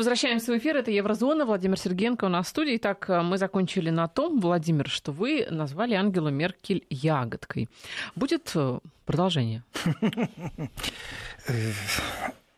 Возвращаемся 0.00 0.50
в 0.52 0.56
эфир. 0.56 0.78
Это 0.78 0.90
Еврозона. 0.90 1.44
Владимир 1.44 1.78
Сергеенко 1.78 2.24
у 2.24 2.28
нас 2.28 2.46
в 2.46 2.48
студии. 2.48 2.76
Итак, 2.76 3.06
мы 3.22 3.36
закончили 3.36 3.90
на 3.90 4.08
том, 4.08 4.40
Владимир, 4.40 4.88
что 4.88 5.12
вы 5.12 5.46
назвали 5.50 5.92
Ангелу 5.92 6.30
Меркель 6.30 6.86
ягодкой. 6.88 7.68
Будет 8.16 8.50
э, 8.54 8.78
продолжение? 9.04 9.62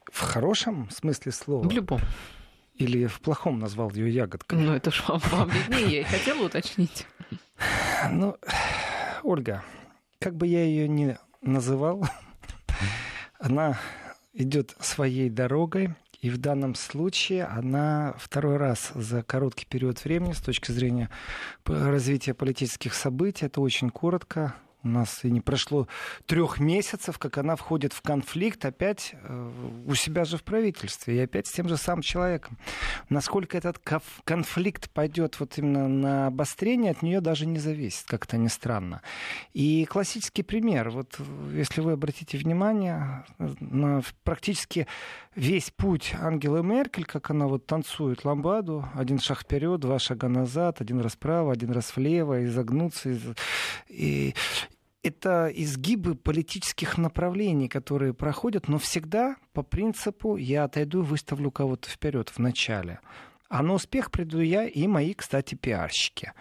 В 0.04 0.20
хорошем 0.20 0.88
смысле 0.90 1.32
слова? 1.32 1.66
В 1.66 1.72
любом. 1.72 1.98
Или 2.76 3.06
в 3.06 3.20
плохом 3.20 3.58
назвал 3.58 3.90
ее 3.90 4.08
ягодкой? 4.08 4.60
Ну, 4.60 4.74
это 4.74 4.92
же 4.92 5.02
вам, 5.08 5.18
вам 5.32 5.50
виднее, 5.50 5.90
я 5.90 6.00
и 6.02 6.04
хотела 6.04 6.46
уточнить. 6.46 7.08
Ну, 8.08 8.36
Ольга, 9.24 9.64
как 10.20 10.36
бы 10.36 10.46
я 10.46 10.62
ее 10.62 10.86
ни 10.86 11.18
называл, 11.40 12.06
она 13.40 13.80
идет 14.32 14.76
своей 14.78 15.28
дорогой, 15.28 15.96
и 16.22 16.30
в 16.30 16.38
данном 16.38 16.76
случае 16.76 17.44
она 17.44 18.14
второй 18.16 18.56
раз 18.56 18.92
за 18.94 19.24
короткий 19.24 19.66
период 19.66 20.02
времени 20.04 20.32
с 20.32 20.40
точки 20.40 20.70
зрения 20.70 21.10
развития 21.66 22.32
политических 22.32 22.94
событий, 22.94 23.46
это 23.46 23.60
очень 23.60 23.90
коротко, 23.90 24.54
у 24.84 24.88
нас 24.88 25.24
и 25.24 25.30
не 25.30 25.40
прошло 25.40 25.86
трех 26.26 26.60
месяцев, 26.60 27.18
как 27.18 27.38
она 27.38 27.56
входит 27.56 27.92
в 27.92 28.02
конфликт 28.02 28.64
опять 28.64 29.14
э, 29.14 29.50
у 29.86 29.94
себя 29.94 30.24
же 30.24 30.36
в 30.36 30.44
правительстве 30.44 31.16
и 31.16 31.20
опять 31.20 31.46
с 31.46 31.52
тем 31.52 31.68
же 31.68 31.76
самым 31.76 32.02
человеком. 32.02 32.58
Насколько 33.08 33.58
этот 33.58 33.78
конфликт 34.24 34.90
пойдет 34.90 35.38
вот 35.40 35.58
именно 35.58 35.88
на 35.88 36.26
обострение, 36.26 36.92
от 36.92 37.02
нее 37.02 37.20
даже 37.20 37.46
не 37.46 37.58
зависит, 37.58 38.06
как 38.06 38.24
это 38.24 38.36
ни 38.38 38.48
странно. 38.48 39.02
И 39.52 39.84
классический 39.86 40.42
пример, 40.42 40.90
вот 40.90 41.18
если 41.52 41.80
вы 41.80 41.92
обратите 41.92 42.38
внимание 42.38 43.24
на 43.38 44.02
практически 44.24 44.86
весь 45.34 45.70
путь 45.70 46.14
Ангелы 46.20 46.62
Меркель, 46.62 47.04
как 47.04 47.30
она 47.30 47.46
вот 47.46 47.66
танцует 47.66 48.24
ламбаду, 48.24 48.88
один 48.94 49.18
шаг 49.18 49.40
вперед, 49.40 49.80
два 49.80 49.98
шага 49.98 50.28
назад, 50.28 50.80
один 50.80 51.00
раз 51.00 51.12
вправо, 51.12 51.52
один 51.52 51.70
раз 51.72 51.94
влево, 51.96 52.44
изогнуться, 52.44 53.10
и, 53.88 54.34
это 55.02 55.50
изгибы 55.52 56.14
политических 56.14 56.96
направлений, 56.96 57.68
которые 57.68 58.14
проходят, 58.14 58.68
но 58.68 58.78
всегда 58.78 59.36
по 59.52 59.62
принципу 59.62 60.36
я 60.36 60.64
отойду 60.64 61.02
и 61.02 61.06
выставлю 61.06 61.50
кого-то 61.50 61.88
вперед 61.88 62.28
в 62.30 62.38
начале. 62.38 63.00
А 63.48 63.62
на 63.62 63.74
успех 63.74 64.10
приду 64.10 64.40
я 64.40 64.64
и 64.66 64.86
мои, 64.86 65.12
кстати, 65.14 65.54
пиарщики. 65.56 66.32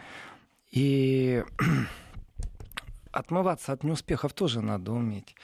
И 0.69 1.43
отмываться 3.11 3.73
от 3.73 3.83
неуспехов 3.83 4.33
тоже 4.33 4.61
надо 4.61 4.93
уметь. 4.93 5.35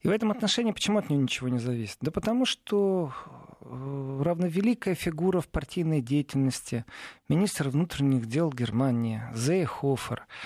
И 0.00 0.08
в 0.08 0.10
этом 0.10 0.30
отношении 0.30 0.72
почему 0.72 0.98
от 0.98 1.10
нее 1.10 1.20
ничего 1.20 1.48
не 1.48 1.58
зависит? 1.58 1.98
Да 2.00 2.10
потому 2.10 2.46
что 2.46 3.12
э, 3.60 4.22
равновеликая 4.24 4.94
фигура 4.94 5.40
в 5.40 5.48
партийной 5.48 6.00
деятельности, 6.00 6.86
министр 7.28 7.68
внутренних 7.68 8.26
дел 8.26 8.50
Германии, 8.50 9.22
Зейхофер– 9.34 10.26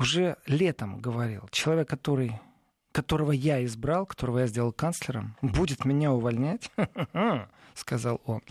уже 0.00 0.36
летом 0.46 0.98
говорил, 0.98 1.46
человек, 1.52 1.88
который, 1.88 2.40
которого 2.90 3.32
я 3.32 3.64
избрал, 3.64 4.06
которого 4.06 4.38
я 4.40 4.46
сделал 4.46 4.72
канцлером, 4.72 5.36
будет 5.42 5.84
меня 5.84 6.12
увольнять, 6.12 6.70
сказал 7.74 8.20
он. 8.24 8.42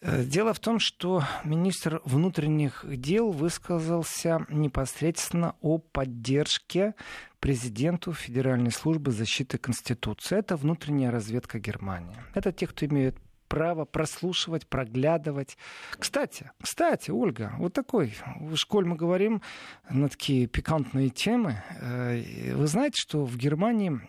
Э, 0.00 0.24
дело 0.24 0.54
в 0.54 0.60
том, 0.60 0.78
что 0.78 1.24
министр 1.44 2.00
внутренних 2.04 2.84
дел 2.88 3.30
высказался 3.30 4.46
непосредственно 4.48 5.56
о 5.60 5.78
поддержке 5.78 6.94
президенту 7.40 8.12
Федеральной 8.12 8.70
службы 8.70 9.10
защиты 9.10 9.58
Конституции. 9.58 10.38
Это 10.38 10.56
внутренняя 10.56 11.10
разведка 11.10 11.58
Германии. 11.58 12.16
Это 12.34 12.52
те, 12.52 12.66
кто 12.66 12.86
имеет 12.86 13.16
право 13.52 13.84
прослушивать, 13.84 14.66
проглядывать. 14.66 15.58
Кстати, 15.98 16.50
кстати, 16.58 17.10
Ольга, 17.10 17.52
вот 17.58 17.74
такой, 17.74 18.14
в 18.40 18.56
школе 18.56 18.86
мы 18.86 18.96
говорим 18.96 19.42
на 19.90 20.08
такие 20.08 20.46
пикантные 20.46 21.10
темы. 21.10 21.62
Э, 21.78 22.54
вы 22.54 22.66
знаете, 22.66 22.96
что 22.98 23.26
в 23.26 23.36
Германии 23.36 24.00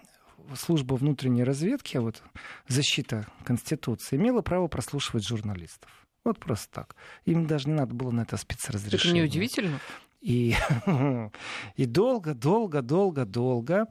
служба 0.56 0.94
внутренней 0.94 1.44
разведки, 1.44 1.98
а 1.98 2.02
вот 2.02 2.24
защита 2.70 3.28
Конституции, 3.44 4.16
имела 4.16 4.42
право 4.42 4.68
прослушивать 4.68 5.28
журналистов. 5.28 5.92
Вот 6.24 6.40
просто 6.40 6.72
так. 6.72 6.96
Им 7.26 7.46
даже 7.46 7.68
не 7.68 7.76
надо 7.76 7.94
было 7.94 8.12
на 8.12 8.22
это 8.22 8.38
спецразрешение. 8.38 9.26
Это 9.26 9.28
неудивительно. 9.28 9.80
И, 10.24 10.56
и 11.76 11.86
долго, 11.86 12.34
долго, 12.34 12.82
долго, 12.82 13.26
долго 13.26 13.88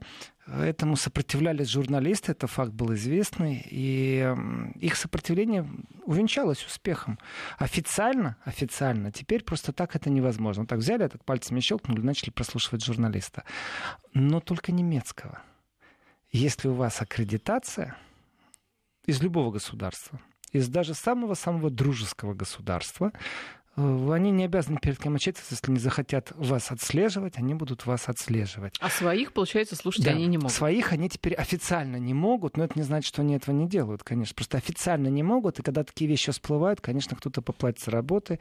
этому 0.47 0.95
сопротивлялись 0.95 1.69
журналисты, 1.69 2.31
это 2.31 2.47
факт 2.47 2.71
был 2.71 2.93
известный, 2.95 3.65
и 3.69 4.35
их 4.79 4.95
сопротивление 4.95 5.69
увенчалось 6.05 6.65
успехом. 6.65 7.19
Официально, 7.59 8.35
официально, 8.43 9.11
теперь 9.11 9.43
просто 9.43 9.71
так 9.71 9.95
это 9.95 10.09
невозможно. 10.09 10.65
Так 10.65 10.79
взяли, 10.79 11.07
так 11.07 11.23
пальцами 11.23 11.59
щелкнули, 11.59 12.01
начали 12.01 12.31
прослушивать 12.31 12.83
журналиста. 12.83 13.43
Но 14.13 14.39
только 14.39 14.71
немецкого. 14.71 15.39
Если 16.31 16.67
у 16.67 16.73
вас 16.73 16.99
аккредитация 17.01 17.95
из 19.05 19.21
любого 19.21 19.51
государства, 19.51 20.19
из 20.51 20.67
даже 20.67 20.93
самого-самого 20.93 21.69
дружеского 21.69 22.33
государства, 22.33 23.11
они 23.75 24.29
не 24.31 24.45
обязаны 24.45 24.77
перед 24.79 24.99
кем 24.99 25.15
отчитываться, 25.15 25.55
если 25.55 25.71
не 25.71 25.79
захотят 25.79 26.31
вас 26.35 26.71
отслеживать, 26.71 27.37
они 27.37 27.55
будут 27.55 27.85
вас 27.87 28.07
отслеживать. 28.07 28.75
А 28.79 28.89
своих, 28.89 29.33
получается, 29.33 29.75
слушать 29.75 30.05
да. 30.05 30.11
они 30.11 30.27
не 30.27 30.37
могут? 30.37 30.51
Своих 30.51 30.93
они 30.93 31.09
теперь 31.09 31.33
официально 31.33 31.95
не 31.95 32.13
могут, 32.13 32.55
но 32.55 32.65
это 32.65 32.77
не 32.77 32.83
значит, 32.83 33.07
что 33.07 33.23
они 33.23 33.35
этого 33.35 33.55
не 33.55 33.67
делают, 33.67 34.03
конечно. 34.03 34.35
Просто 34.35 34.57
официально 34.57 35.07
не 35.07 35.23
могут, 35.23 35.59
и 35.59 35.63
когда 35.63 35.83
такие 35.83 36.07
вещи 36.07 36.31
всплывают, 36.31 36.81
конечно, 36.81 37.17
кто-то 37.17 37.41
поплатится 37.41 37.89
работы, 37.89 38.39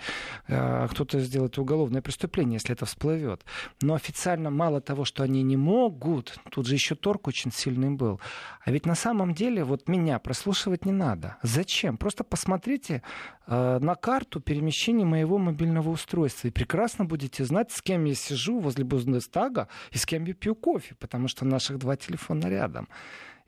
а 0.48 0.86
кто-то 0.88 1.18
сделает 1.20 1.56
уголовное 1.58 2.02
преступление, 2.02 2.54
если 2.54 2.72
это 2.72 2.84
всплывет. 2.84 3.42
Но 3.80 3.94
официально 3.94 4.50
мало 4.50 4.82
того, 4.82 5.06
что 5.06 5.22
они 5.22 5.42
не 5.42 5.56
могут, 5.56 6.38
тут 6.50 6.66
же 6.66 6.74
еще 6.74 6.94
торг 6.94 7.26
очень 7.26 7.52
сильный 7.52 7.90
был. 7.90 8.20
А 8.64 8.70
ведь 8.70 8.86
на 8.86 8.94
самом 8.94 9.34
деле 9.34 9.64
вот 9.64 9.88
меня 9.88 10.18
прослушивать 10.18 10.84
не 10.84 10.92
надо. 10.92 11.38
Зачем? 11.42 11.96
Просто 11.96 12.22
посмотрите 12.22 13.02
э, 13.46 13.78
на 13.80 13.94
карту 13.94 14.40
перемещения 14.40 15.04
моей 15.04 15.21
моего 15.22 15.38
мобильного 15.38 15.90
устройства. 15.90 16.48
И 16.48 16.50
прекрасно 16.50 17.04
будете 17.04 17.44
знать, 17.44 17.70
с 17.70 17.80
кем 17.80 18.04
я 18.04 18.14
сижу 18.14 18.58
возле 18.58 18.84
Бундестага 18.84 19.68
и 19.94 19.98
с 19.98 20.04
кем 20.04 20.24
я 20.24 20.34
пью 20.34 20.54
кофе, 20.54 20.94
потому 20.98 21.28
что 21.28 21.44
наших 21.44 21.78
два 21.78 21.96
телефона 21.96 22.48
рядом. 22.48 22.88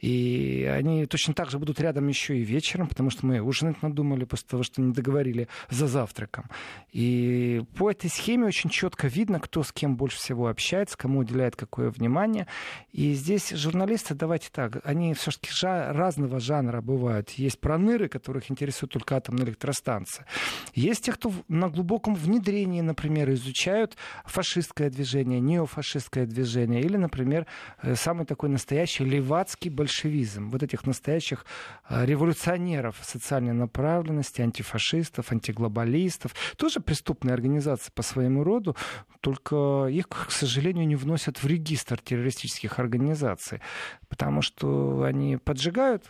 И 0.01 0.71
они 0.71 1.07
точно 1.07 1.35
так 1.35 1.51
же 1.51 1.59
будут 1.59 1.81
рядом 1.81 2.09
еще 2.09 2.37
и 2.39 2.45
вечером, 2.45 2.89
потому 2.89 3.11
что 3.11 3.27
мы 3.27 3.41
ужинать 3.41 3.83
надумали 3.83 4.25
после 4.25 4.49
того, 4.49 4.63
что 4.63 4.81
не 4.83 4.93
договорили 4.93 5.49
за 5.71 5.87
завтраком. 5.87 6.51
И 6.93 7.63
по 7.77 7.91
этой 7.91 8.11
схеме 8.11 8.47
очень 8.47 8.71
четко 8.71 9.07
видно, 9.07 9.41
кто 9.41 9.63
с 9.63 9.73
кем 9.73 9.97
больше 9.97 10.19
всего 10.19 10.49
общается, 10.49 10.97
кому 10.97 11.21
уделяет 11.21 11.57
какое 11.57 11.91
внимание. 11.91 12.47
И 12.93 13.13
здесь 13.15 13.51
журналисты, 13.51 14.15
давайте 14.15 14.49
так, 14.51 14.81
они 14.85 15.15
все-таки 15.15 15.51
жа- 15.51 15.93
разного 15.93 16.41
жанра 16.41 16.81
бывают. 16.81 17.31
Есть 17.31 17.61
проныры, 17.61 18.09
которых 18.09 18.51
интересует 18.51 18.93
только 18.93 19.17
атомная 19.17 19.47
электростанция. 19.47 20.27
Есть 20.75 21.05
те, 21.05 21.13
кто 21.13 21.33
на 21.49 21.69
глубоком 21.69 22.15
внедрении, 22.15 22.81
например, 22.81 23.31
изучают 23.33 23.97
фашистское 24.25 24.91
движение, 24.91 25.41
неофашистское 25.41 26.27
движение, 26.27 26.81
или, 26.83 26.97
например, 26.97 27.47
э, 27.83 27.95
самый 27.97 28.27
такой 28.27 28.49
настоящий 28.49 29.05
левацкий 29.05 29.71
большевизм, 29.85 30.49
вот 30.49 30.63
этих 30.63 30.87
настоящих 30.87 31.45
а, 31.85 32.07
революционеров 32.07 32.97
социальной 33.03 33.53
направленности, 33.53 34.41
антифашистов, 34.41 35.31
антиглобалистов, 35.31 36.35
тоже 36.57 36.81
преступные 36.81 37.35
организации 37.35 37.93
по 37.95 38.03
своему 38.03 38.45
роду, 38.45 38.77
только 39.21 39.87
их, 39.91 40.09
к 40.09 40.31
сожалению, 40.31 40.87
не 40.87 40.97
вносят 40.97 41.43
в 41.43 41.47
регистр 41.47 41.99
террористических 41.99 42.79
организаций, 42.79 43.61
потому 44.09 44.43
что 44.43 45.03
они 45.03 45.37
поджигают, 45.37 46.05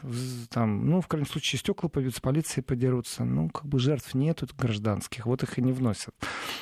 там, 0.50 0.86
ну, 0.86 1.00
в 1.00 1.08
крайнем 1.08 1.28
случае, 1.28 1.58
стекла 1.58 1.88
побьют, 1.88 2.14
с 2.14 2.20
полицией 2.20 2.62
подерутся, 2.62 3.24
ну, 3.24 3.48
как 3.48 3.66
бы 3.66 3.80
жертв 3.80 4.14
нету 4.14 4.46
гражданских, 4.56 5.26
вот 5.26 5.42
их 5.42 5.58
и 5.58 5.62
не 5.62 5.72
вносят, 5.72 6.14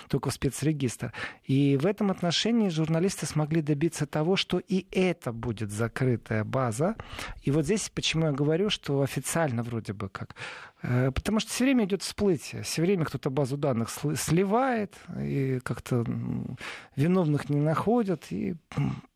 только 0.08 0.30
в 0.30 0.32
спецрегистр. 0.32 1.12
И 1.44 1.76
в 1.76 1.84
этом 1.84 2.10
отношении 2.10 2.70
журналисты 2.70 3.26
смогли 3.26 3.60
добиться 3.60 4.06
того, 4.06 4.36
что 4.36 4.58
и 4.58 4.86
это 4.90 5.32
будет 5.32 5.70
закрытая 5.70 6.44
база, 6.44 6.96
и 7.42 7.50
вот 7.50 7.64
здесь 7.64 7.90
почему 7.94 8.26
я 8.26 8.32
говорю, 8.32 8.70
что 8.70 9.02
официально 9.02 9.62
вроде 9.62 9.92
бы 9.92 10.08
как. 10.08 10.34
Э, 10.82 11.10
потому 11.10 11.40
что 11.40 11.50
все 11.50 11.64
время 11.64 11.84
идет 11.84 12.02
всплытие, 12.02 12.62
все 12.62 12.82
время 12.82 13.04
кто-то 13.04 13.30
базу 13.30 13.56
данных 13.56 13.90
сливает, 14.16 14.96
и 15.18 15.60
как-то 15.62 16.04
виновных 16.96 17.48
не 17.48 17.60
находят, 17.60 18.26
и 18.30 18.56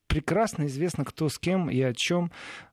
прекрасно 0.06 0.66
известно, 0.66 1.04
кто 1.04 1.28
с 1.28 1.38
кем 1.38 1.68
и 1.68 1.80
о 1.82 1.92
чем 1.92 2.30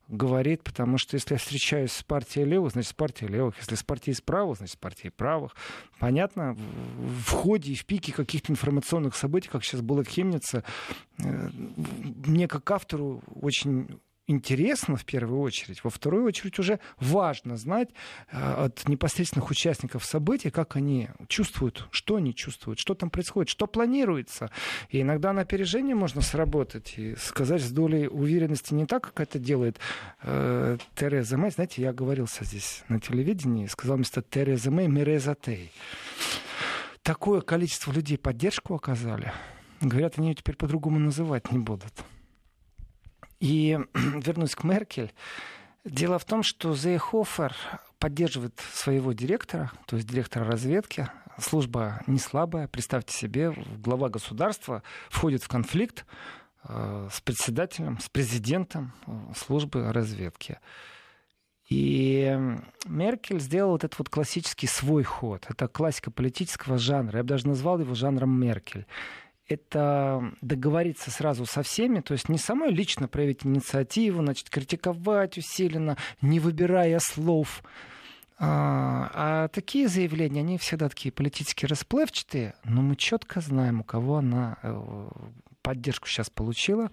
говорит, 0.07 0.63
потому 0.63 0.97
что 0.97 1.15
если 1.15 1.33
я 1.33 1.37
встречаюсь 1.37 1.91
с 1.91 2.03
партией 2.03 2.45
левых, 2.45 2.71
значит, 2.71 2.91
с 2.91 2.93
партией 2.93 3.31
левых. 3.31 3.57
Если 3.57 3.75
с 3.75 3.83
партией 3.83 4.15
правых, 4.23 4.57
значит, 4.57 4.75
с 4.75 4.77
партией 4.77 5.11
правых. 5.11 5.55
Понятно, 5.99 6.55
в 6.55 7.31
ходе 7.31 7.71
и 7.71 7.75
в 7.75 7.85
пике 7.85 8.13
каких-то 8.13 8.51
информационных 8.51 9.15
событий, 9.15 9.49
как 9.49 9.63
сейчас 9.63 9.81
было 9.81 10.03
в 10.03 10.07
Хемнице, 10.07 10.63
э, 11.19 11.49
мне 12.25 12.47
как 12.47 12.69
автору 12.71 13.21
очень 13.33 13.99
интересно 14.27 14.95
в 14.95 15.05
первую 15.05 15.41
очередь. 15.41 15.83
Во 15.83 15.89
вторую 15.89 16.25
очередь 16.25 16.59
уже 16.59 16.79
важно 16.99 17.57
знать 17.57 17.89
э, 18.31 18.65
от 18.65 18.87
непосредственных 18.87 19.49
участников 19.49 20.05
событий, 20.05 20.49
как 20.49 20.75
они 20.75 21.09
чувствуют, 21.27 21.87
что 21.91 22.15
они 22.15 22.33
чувствуют, 22.33 22.79
что 22.79 22.95
там 22.95 23.09
происходит, 23.09 23.49
что 23.49 23.67
планируется. 23.67 24.49
И 24.89 25.01
иногда 25.01 25.33
на 25.33 25.41
опережение 25.41 25.95
можно 25.95 26.21
сработать 26.21 26.93
и 26.97 27.15
сказать 27.15 27.61
с 27.61 27.71
долей 27.71 28.07
уверенности 28.07 28.73
не 28.73 28.85
так, 28.85 29.03
как 29.03 29.19
это 29.19 29.39
делает 29.39 29.79
э, 30.21 30.77
Тереза 30.95 31.37
Мэй. 31.37 31.51
Знаете, 31.51 31.81
я 31.81 31.89
оговорился 31.89 32.45
здесь 32.45 32.83
на 32.87 32.99
телевидении, 32.99 33.67
сказал 33.67 33.97
вместо 33.97 34.21
Тереза 34.21 34.71
Мэй 34.71 34.87
Мереза 34.87 35.35
Тей. 35.35 35.71
Такое 37.01 37.41
количество 37.41 37.91
людей 37.91 38.17
поддержку 38.17 38.75
оказали. 38.75 39.33
Говорят, 39.81 40.17
они 40.17 40.29
ее 40.29 40.35
теперь 40.35 40.55
по-другому 40.55 40.99
называть 40.99 41.51
не 41.51 41.59
будут. 41.59 41.91
И 43.43 43.77
вернусь 43.93 44.55
к 44.55 44.63
Меркель. 44.63 45.11
Дело 45.83 46.17
в 46.17 46.23
том, 46.23 46.43
что 46.43 46.73
Зейхофер 46.73 47.53
поддерживает 47.99 48.57
своего 48.73 49.11
директора, 49.11 49.69
то 49.85 49.97
есть 49.97 50.07
директора 50.07 50.45
разведки. 50.45 51.09
Служба 51.37 52.01
не 52.07 52.19
слабая. 52.19 52.69
Представьте 52.69 53.13
себе, 53.13 53.53
глава 53.79 54.07
государства 54.07 54.81
входит 55.09 55.43
в 55.43 55.49
конфликт 55.49 56.05
э, 56.63 57.09
с 57.11 57.19
председателем, 57.19 57.99
с 57.99 58.07
президентом 58.07 58.93
э, 59.07 59.11
службы 59.35 59.91
разведки. 59.91 60.59
И 61.67 62.37
Меркель 62.85 63.41
сделал 63.41 63.71
вот 63.71 63.83
этот 63.83 63.99
вот 63.99 64.07
классический 64.07 64.67
свой 64.67 65.03
ход. 65.03 65.47
Это 65.49 65.67
классика 65.67 66.11
политического 66.11 66.77
жанра. 66.77 67.17
Я 67.17 67.23
бы 67.23 67.29
даже 67.29 67.47
назвал 67.47 67.79
его 67.79 67.93
жанром 67.93 68.39
Меркель 68.39 68.85
это 69.47 70.31
договориться 70.41 71.11
сразу 71.11 71.45
со 71.45 71.63
всеми, 71.63 71.99
то 71.99 72.13
есть 72.13 72.29
не 72.29 72.37
самой 72.37 72.71
лично 72.71 73.07
проявить 73.07 73.45
инициативу, 73.45 74.21
значит, 74.21 74.49
критиковать 74.49 75.37
усиленно, 75.37 75.97
не 76.21 76.39
выбирая 76.39 76.99
слов. 76.99 77.63
А, 78.39 79.11
а 79.13 79.47
такие 79.49 79.87
заявления, 79.87 80.41
они 80.41 80.57
всегда 80.57 80.89
такие 80.89 81.11
политически 81.11 81.65
расплывчатые, 81.65 82.55
но 82.63 82.81
мы 82.81 82.95
четко 82.95 83.41
знаем, 83.41 83.81
у 83.81 83.83
кого 83.83 84.17
она 84.17 84.57
э, 84.63 85.07
поддержку 85.61 86.07
сейчас 86.07 86.29
получила. 86.29 86.89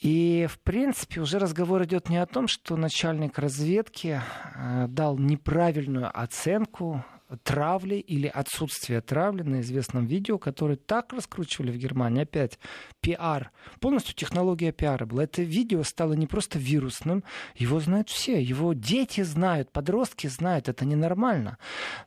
И, 0.00 0.46
в 0.50 0.58
принципе, 0.58 1.20
уже 1.20 1.38
разговор 1.38 1.84
идет 1.84 2.10
не 2.10 2.18
о 2.18 2.26
том, 2.26 2.46
что 2.46 2.76
начальник 2.76 3.38
разведки 3.38 4.20
э, 4.54 4.86
дал 4.88 5.16
неправильную 5.16 6.10
оценку 6.12 7.04
травли 7.36 7.96
или 7.96 8.26
отсутствие 8.26 9.00
травли 9.00 9.42
на 9.42 9.60
известном 9.60 10.06
видео, 10.06 10.38
которое 10.38 10.76
так 10.76 11.12
раскручивали 11.12 11.70
в 11.70 11.76
Германии. 11.76 12.22
Опять 12.22 12.58
пиар. 13.00 13.50
Полностью 13.80 14.14
технология 14.14 14.72
пиара 14.72 15.06
была. 15.06 15.24
Это 15.24 15.42
видео 15.42 15.82
стало 15.82 16.14
не 16.14 16.26
просто 16.26 16.58
вирусным. 16.58 17.24
Его 17.56 17.80
знают 17.80 18.08
все. 18.08 18.42
Его 18.42 18.72
дети 18.72 19.22
знают, 19.22 19.70
подростки 19.72 20.26
знают. 20.26 20.68
Это 20.68 20.84
ненормально. 20.84 21.58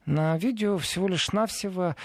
На 0.06 0.38
видео 0.38 0.78
всего 0.78 1.08
лишь 1.08 1.32
навсего 1.32 1.96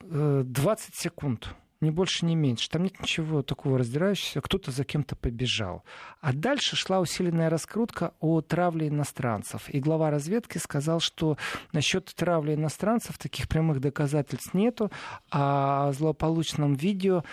20 0.00 0.90
э, 0.90 0.92
секунд 0.94 1.54
ни 1.82 1.90
больше, 1.90 2.24
ни 2.24 2.34
меньше. 2.34 2.70
Там 2.70 2.84
нет 2.84 2.98
ничего 3.00 3.42
такого 3.42 3.78
раздирающегося, 3.78 4.40
кто-то 4.40 4.70
за 4.70 4.84
кем-то 4.84 5.16
побежал. 5.16 5.84
А 6.20 6.32
дальше 6.32 6.76
шла 6.76 7.00
усиленная 7.00 7.50
раскрутка 7.50 8.14
о 8.20 8.40
травле 8.40 8.88
иностранцев. 8.88 9.68
И 9.68 9.80
глава 9.80 10.10
разведки 10.10 10.58
сказал, 10.58 11.00
что 11.00 11.36
насчет 11.72 12.06
травли 12.14 12.54
иностранцев 12.54 13.18
таких 13.18 13.48
прямых 13.48 13.80
доказательств 13.80 14.54
нету, 14.54 14.90
а 15.30 15.88
о 15.88 15.92
злополучном 15.92 16.74
видео 16.74 17.24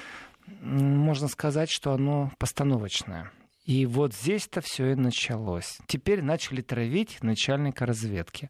можно 0.62 1.28
сказать, 1.28 1.70
что 1.70 1.94
оно 1.94 2.32
постановочное. 2.38 3.32
И 3.66 3.86
вот 3.86 4.16
здесь-то 4.16 4.62
все 4.62 4.94
и 4.94 4.96
началось. 4.96 5.78
Теперь 5.86 6.24
начали 6.24 6.62
травить 6.62 7.22
начальника 7.22 7.86
разведки. 7.86 8.50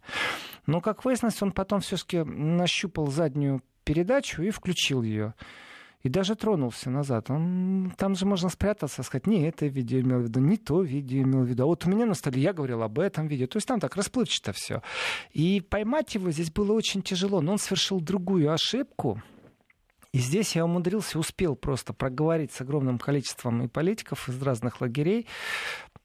Но, 0.65 0.79
как 0.79 1.03
выяснилось, 1.03 1.41
он 1.41 1.51
потом 1.51 1.81
все-таки 1.81 2.23
нащупал 2.23 3.07
заднюю 3.07 3.61
передачу 3.83 4.41
и 4.43 4.49
включил 4.49 5.01
ее 5.01 5.33
и 6.01 6.09
даже 6.09 6.35
тронулся 6.35 6.89
назад. 6.89 7.29
Он, 7.29 7.93
там 7.97 8.15
же 8.15 8.25
можно 8.25 8.49
спрятаться, 8.49 9.03
сказать, 9.03 9.27
не 9.27 9.43
это 9.47 9.65
видео 9.65 9.99
имел 9.99 10.19
в 10.19 10.23
виду, 10.23 10.39
не 10.39 10.57
то 10.57 10.81
видео 10.81 11.23
имел 11.23 11.41
в 11.41 11.47
виду. 11.47 11.63
А 11.63 11.65
вот 11.65 11.85
у 11.85 11.89
меня 11.89 12.05
на 12.05 12.13
столе 12.13 12.41
я 12.41 12.53
говорил 12.53 12.81
об 12.83 12.99
этом 12.99 13.27
видео. 13.27 13.47
То 13.47 13.57
есть 13.57 13.67
там 13.67 13.79
так 13.79 13.95
расплывчато 13.95 14.53
все. 14.53 14.81
И 15.31 15.61
поймать 15.61 16.15
его 16.15 16.31
здесь 16.31 16.51
было 16.51 16.71
очень 16.71 17.01
тяжело. 17.01 17.41
Но 17.41 17.53
он 17.53 17.57
совершил 17.57 17.99
другую 17.99 18.51
ошибку, 18.51 19.21
и 20.11 20.17
здесь 20.17 20.55
я 20.55 20.65
умудрился, 20.65 21.19
успел 21.19 21.55
просто 21.55 21.93
проговорить 21.93 22.51
с 22.51 22.61
огромным 22.61 22.97
количеством 22.97 23.61
и 23.61 23.67
политиков 23.67 24.27
из 24.27 24.41
разных 24.41 24.81
лагерей, 24.81 25.27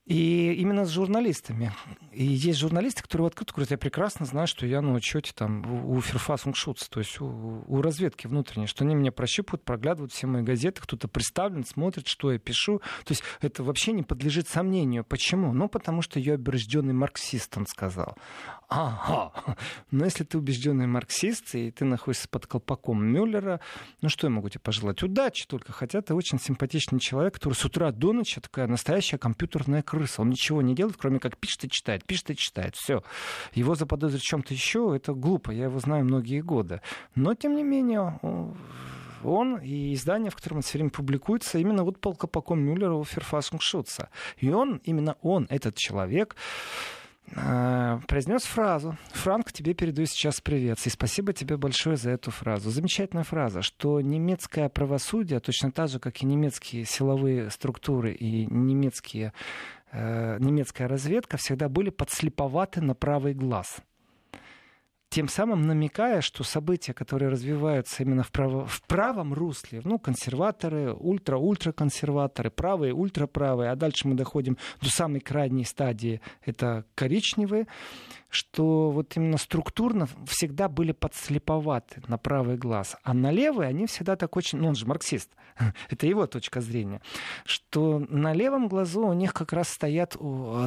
и 0.07 0.53
именно 0.55 0.85
с 0.85 0.91
журналистами. 0.91 1.73
И 2.13 2.25
есть 2.25 2.59
журналисты, 2.59 3.03
которые 3.03 3.29
открыто 3.29 3.55
говорят, 3.55 3.71
я 3.71 3.79
прекрасно 3.79 4.27
знаю, 4.27 4.47
что 4.47 4.67
я 4.67 4.83
на 4.83 4.93
учете 4.93 5.33
там 5.35 5.91
у 5.91 6.01
Ферфасунгшутс, 6.01 6.89
то 6.89 7.01
есть 7.01 7.21
у, 7.21 7.65
у 7.67 7.81
разведки 7.81 8.27
внутренней, 8.27 8.67
что 8.67 8.85
они 8.85 8.95
меня 8.95 9.13
прощупывают, 9.13 9.65
проглядывают 9.65 10.13
все 10.13 10.27
мои 10.27 10.43
газеты, 10.43 10.83
кто-то 10.83 11.09
представлен, 11.09 11.65
смотрит, 11.65 12.07
что 12.07 12.33
я 12.33 12.39
пишу. 12.39 12.81
То 13.05 13.13
есть 13.13 13.23
это 13.41 13.63
вообще 13.63 13.93
не 13.93 14.03
подлежит 14.03 14.47
сомнению. 14.47 15.05
Почему? 15.05 15.53
Ну, 15.55 15.69
потому 15.69 16.03
что 16.03 16.21
я 16.21 16.35
убежденный 16.35 16.95
марксист, 16.95 17.57
он 17.57 17.67
сказал. 17.67 18.17
Ага. 18.69 19.57
Но 19.91 20.05
если 20.05 20.25
ты 20.25 20.39
убежденный 20.39 20.87
марксист, 20.87 21.55
и 21.55 21.71
ты 21.71 21.85
находишься 21.85 22.29
под 22.29 22.47
колпаком 22.47 23.05
Мюллера, 23.05 23.61
ну 24.01 24.09
что 24.09 24.27
я 24.27 24.31
могу 24.31 24.49
тебе 24.49 24.61
пожелать? 24.61 25.03
Удачи 25.03 25.47
только. 25.47 25.73
Хотя 25.73 26.01
ты 26.01 26.15
очень 26.15 26.39
симпатичный 26.41 27.01
человек, 27.01 27.35
который 27.35 27.55
с 27.55 27.65
утра 27.65 27.93
до 27.93 28.13
ночи 28.13 28.41
такая 28.41 28.67
настоящая 28.67 29.19
компьютерная 29.19 29.83
крыса. 29.83 30.23
Он 30.23 30.31
ничего 30.31 30.63
не 30.63 30.75
делает, 30.75 30.97
кроме 30.97 31.21
как 31.21 31.37
пишет 31.37 31.65
и 31.65 31.71
читает, 31.71 32.05
пишет 32.05 32.31
и 32.31 32.37
читает. 32.37 32.75
Все. 32.77 33.03
Его 33.53 33.75
заподозрить 33.75 34.23
в 34.23 34.27
чем-то 34.27 34.55
еще, 34.55 34.93
это 34.95 35.13
глупо. 35.13 35.51
Я 35.51 35.65
его 35.65 35.79
знаю 35.79 36.05
многие 36.05 36.41
годы. 36.41 36.81
Но, 37.15 37.35
тем 37.35 37.57
не 37.57 37.63
менее, 37.63 38.19
он 39.25 39.59
и 39.59 39.95
издание, 39.95 40.31
в 40.31 40.37
котором 40.37 40.59
он 40.59 40.63
все 40.63 40.79
время 40.79 40.91
публикуется, 40.91 41.59
именно 41.59 41.85
вот 41.85 41.99
по 41.99 42.13
колпаком 42.13 42.61
Мюллера 42.61 42.95
у 42.95 43.05
Ферфасунгшутца. 43.05 44.11
И 44.39 44.51
он, 44.51 44.81
именно 44.85 45.17
он, 45.23 45.47
этот 45.51 45.77
человек, 45.77 46.37
произнес 48.07 48.45
фразу. 48.45 48.97
Франк, 49.13 49.53
тебе 49.53 49.75
передаю 49.75 50.07
сейчас 50.07 50.41
привет. 50.41 50.79
И 50.87 50.91
спасибо 50.91 51.33
тебе 51.33 51.57
большое 51.57 51.97
за 51.97 52.11
эту 52.11 52.31
фразу. 52.31 52.71
Замечательная 52.71 53.25
фраза, 53.25 53.63
что 53.63 54.01
немецкое 54.01 54.69
правосудие, 54.69 55.41
точно 55.41 55.73
так 55.73 55.89
же, 55.89 55.99
как 55.99 56.23
и 56.23 56.27
немецкие 56.27 56.85
силовые 56.85 57.51
структуры 57.51 58.13
и 58.13 58.47
немецкие, 58.47 59.33
э, 59.91 60.39
немецкая 60.39 60.87
разведка, 60.87 61.37
всегда 61.37 61.69
были 61.69 61.91
подслеповаты 61.91 62.81
на 62.81 62.95
правый 62.95 63.35
глаз 63.35 63.81
тем 65.15 65.29
самым 65.29 65.63
намекая, 65.63 66.21
что 66.23 66.43
события, 66.43 66.93
которые 66.93 67.29
развиваются 67.29 68.03
именно 68.03 68.25
в, 68.25 68.33
право, 68.33 68.67
в 68.67 68.83
правом 68.83 69.33
русле, 69.33 69.81
ну, 69.85 69.97
консерваторы, 69.97 70.93
ультра-ультраконсерваторы, 70.93 72.51
правые, 72.51 72.93
ультраправые, 72.93 73.71
а 73.71 73.77
дальше 73.77 74.09
мы 74.09 74.17
доходим 74.17 74.59
до 74.81 74.91
самой 74.91 75.21
крайней 75.21 75.65
стадии, 75.65 76.21
это 76.45 76.85
коричневые, 76.97 77.69
что 78.35 78.91
вот 78.91 79.17
именно 79.17 79.39
структурно 79.39 80.09
всегда 80.27 80.69
были 80.69 80.93
подслеповаты 80.93 82.03
на 82.09 82.19
правый 82.19 82.57
глаз, 82.57 82.97
а 83.03 83.15
на 83.15 83.31
левый 83.31 83.69
они 83.69 83.87
всегда 83.87 84.17
так 84.17 84.37
очень, 84.37 84.59
ну 84.59 84.69
он 84.69 84.75
же 84.75 84.87
марксист, 84.87 85.31
это 85.91 86.07
его 86.07 86.27
точка 86.27 86.61
зрения, 86.61 87.01
что 87.45 88.01
на 88.09 88.33
левом 88.33 88.69
глазу 88.69 89.07
у 89.07 89.13
них 89.13 89.33
как 89.33 89.53
раз 89.53 89.69
стоят 89.69 90.17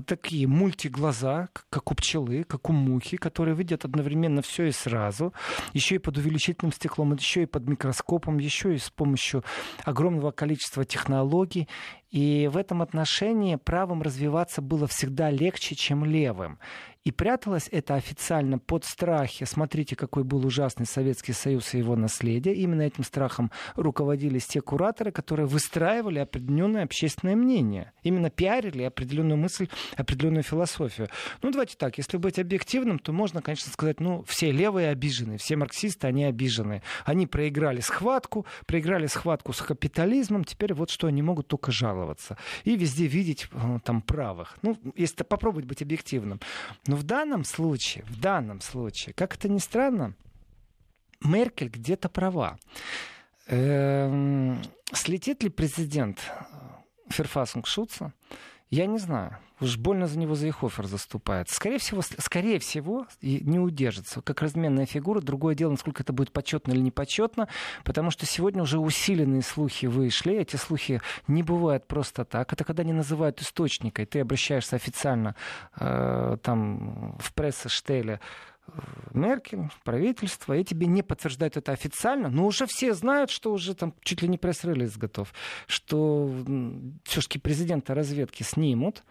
такие 0.06 0.48
мультиглаза, 0.48 1.50
как 1.70 1.92
у 1.92 1.96
пчелы, 1.96 2.44
как 2.44 2.70
у 2.70 2.74
мухи, 2.74 3.18
которые 3.18 3.56
видят 3.56 3.86
одновременно 3.86 4.42
все 4.42 4.66
и 4.66 4.72
сразу, 4.72 5.34
еще 5.74 5.96
и 5.96 6.00
под 6.00 6.18
увеличительным 6.18 6.72
стеклом, 6.72 7.14
еще 7.14 7.44
и 7.44 7.46
под 7.46 7.68
микроскопом, 7.68 8.38
еще 8.38 8.76
и 8.76 8.78
с 8.78 8.90
помощью 8.90 9.44
огромного 9.84 10.32
количества 10.32 10.86
технологий. 10.86 11.68
И 12.10 12.50
в 12.52 12.58
этом 12.58 12.82
отношении 12.82 13.56
правым 13.56 14.02
развиваться 14.02 14.62
было 14.62 14.88
всегда 14.88 15.30
легче, 15.30 15.76
чем 15.76 16.06
левым. 16.06 16.60
И 17.08 17.12
пряталось 17.12 17.70
это 17.72 17.96
официально 17.96 18.60
под 18.60 18.84
страхи. 18.84 19.46
Смотрите, 19.46 19.96
какой 19.96 20.26
был 20.26 20.46
ужасный 20.46 20.86
Советский 20.86 21.32
Союз 21.32 21.74
и 21.74 21.78
его 21.78 21.96
наследие. 21.96 22.54
Именно 22.56 22.82
этим 22.82 23.06
страхом 23.06 23.50
руководились 23.76 24.46
те 24.46 24.60
кураторы, 24.60 25.14
которые 25.14 25.46
выстраивали 25.48 26.20
определенное 26.20 26.84
общественное 26.84 27.38
мнение. 27.38 27.94
Именно 28.04 28.30
пиарили 28.30 28.84
определенную 28.84 29.38
мысль, 29.38 29.70
определенную 29.96 30.44
философию. 30.44 31.08
Ну, 31.42 31.52
давайте 31.52 31.78
так, 31.78 31.98
если 31.98 32.18
быть 32.18 32.40
объективным, 32.40 33.00
то 33.00 33.14
можно, 33.14 33.42
конечно, 33.42 33.72
сказать, 33.72 34.02
ну, 34.02 34.24
все 34.28 34.52
левые 34.52 34.90
обижены, 34.90 35.38
все 35.38 35.56
марксисты, 35.56 36.08
они 36.08 36.26
обижены. 36.26 36.84
Они 37.06 37.26
проиграли 37.26 37.80
схватку, 37.80 38.46
проиграли 38.66 39.08
схватку 39.08 39.54
с 39.54 39.62
капитализмом, 39.62 40.44
теперь 40.44 40.74
вот 40.74 40.90
что 40.90 41.08
они 41.08 41.22
могут 41.22 41.48
только 41.48 41.72
жаловаться. 41.72 41.97
И 42.64 42.76
везде 42.76 43.08
видеть 43.08 43.48
э, 43.52 43.80
там 43.84 44.02
правых. 44.02 44.58
Ну, 44.62 44.78
если 44.96 45.24
попробовать 45.24 45.66
быть 45.66 45.82
объективным. 45.82 46.40
Но 46.86 46.96
в 46.96 47.04
данном 47.04 47.44
случае, 47.44 48.04
в 48.06 48.20
данном 48.20 48.62
случае, 48.62 49.14
как 49.14 49.36
это 49.36 49.50
ни 49.50 49.60
странно, 49.60 50.16
Меркель 51.22 51.70
где-то 51.70 52.10
права. 52.10 52.58
Эм, 53.48 54.62
слетит 54.92 55.44
ли 55.44 55.50
президент 55.50 56.20
Ферфасунг 57.10 57.66
Шутца 57.66 58.14
Я 58.70 58.86
не 58.86 58.98
знаю. 58.98 59.38
Уж 59.62 59.78
больно 59.78 60.08
за 60.08 60.20
него 60.20 60.36
Зейхофер 60.36 60.86
заступает. 60.86 61.50
Скорее 61.50 61.80
всего, 61.80 62.02
скорее 62.02 62.60
всего, 62.60 63.08
не 63.22 63.60
удержится. 63.60 64.22
Как 64.22 64.42
разменная 64.42 64.86
фигура. 64.86 65.22
Другое 65.22 65.56
дело, 65.56 65.72
насколько 65.72 66.04
это 66.04 66.14
будет 66.14 66.32
почетно 66.32 66.74
или 66.74 66.82
непочетно. 66.82 67.48
Потому 67.86 68.12
что 68.12 68.26
сегодня 68.26 68.62
уже 68.62 68.78
усиленные 68.78 69.42
слухи 69.42 69.86
вышли. 69.86 70.36
Эти 70.36 70.58
слухи 70.58 71.02
не 71.28 71.44
бывают 71.44 71.88
просто 71.88 72.26
так. 72.26 72.52
Это 72.52 72.66
когда 72.66 72.84
не 72.84 72.94
называют 72.94 73.42
источника, 73.42 74.02
и 74.02 74.06
ты 74.06 74.20
обращаешься 74.20 74.76
официально 74.76 75.36
э, 75.80 76.38
там 76.44 77.18
в 77.20 77.34
прессе 77.34 77.70
Штеля 77.70 78.20
Меркель, 79.14 79.70
правительство, 79.84 80.56
и 80.56 80.64
тебе 80.64 80.88
не 80.88 81.02
подтверждают 81.02 81.58
это 81.58 81.72
официально, 81.72 82.30
но 82.30 82.46
уже 82.46 82.66
все 82.68 82.94
знают, 82.94 83.30
что 83.30 83.52
уже 83.52 83.74
там 83.74 83.94
чуть 84.02 84.22
ли 84.22 84.28
не 84.28 84.38
пресс-релиз 84.38 84.98
готов, 84.98 85.34
что 85.66 86.30
все-таки 87.04 87.40
президента 87.40 87.96
разведки 87.96 88.44
снимут, 88.44 89.04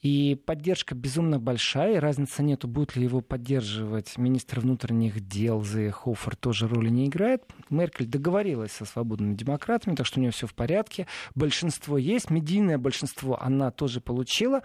и 0.00 0.36
поддержка 0.46 0.94
безумно 0.94 1.40
большая, 1.40 1.96
и 1.96 1.98
разницы 1.98 2.44
нету, 2.44 2.68
будет 2.68 2.94
ли 2.94 3.02
его 3.02 3.20
поддерживать 3.20 4.16
министр 4.16 4.60
внутренних 4.60 5.26
дел 5.26 5.64
Зейхофер, 5.64 6.36
тоже 6.36 6.68
роли 6.68 6.88
не 6.88 7.06
играет. 7.06 7.42
Меркель 7.68 8.06
договорилась 8.06 8.70
со 8.70 8.84
свободными 8.84 9.34
демократами, 9.34 9.96
так 9.96 10.06
что 10.06 10.20
у 10.20 10.22
нее 10.22 10.30
все 10.30 10.46
в 10.46 10.54
порядке. 10.54 11.08
Большинство 11.34 11.98
есть, 11.98 12.30
медийное 12.30 12.78
большинство 12.78 13.42
она 13.42 13.72
тоже 13.72 14.00
получила. 14.00 14.62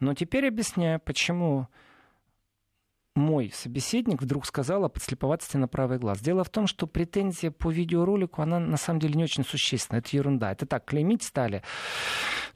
Но 0.00 0.14
теперь 0.14 0.48
объясняю, 0.48 0.98
почему 0.98 1.68
мой 3.14 3.50
собеседник 3.54 4.22
вдруг 4.22 4.46
сказал 4.46 4.84
о 4.84 4.88
подслеповатости 4.88 5.56
на 5.56 5.68
правый 5.68 5.98
глаз. 5.98 6.20
Дело 6.20 6.44
в 6.44 6.48
том, 6.48 6.66
что 6.66 6.86
претензия 6.86 7.50
по 7.50 7.70
видеоролику, 7.70 8.42
она 8.42 8.58
на 8.58 8.76
самом 8.76 9.00
деле 9.00 9.14
не 9.14 9.24
очень 9.24 9.44
существенна. 9.44 9.98
Это 9.98 10.16
ерунда. 10.16 10.52
Это 10.52 10.66
так, 10.66 10.84
клеймить 10.84 11.22
стали. 11.22 11.62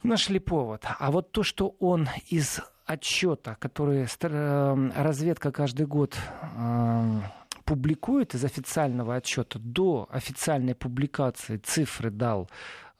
Нашли 0.03 0.39
повод. 0.39 0.83
А 0.99 1.11
вот 1.11 1.31
то, 1.31 1.43
что 1.43 1.75
он 1.79 2.09
из 2.27 2.59
отчета, 2.85 3.55
который 3.59 4.07
э, 4.07 4.91
разведка 4.95 5.51
каждый 5.51 5.85
год 5.85 6.17
э, 6.41 7.21
публикует 7.65 8.33
из 8.33 8.43
официального 8.43 9.15
отчета 9.15 9.59
до 9.59 10.07
официальной 10.09 10.73
публикации 10.73 11.57
цифры 11.57 12.09
дал 12.09 12.49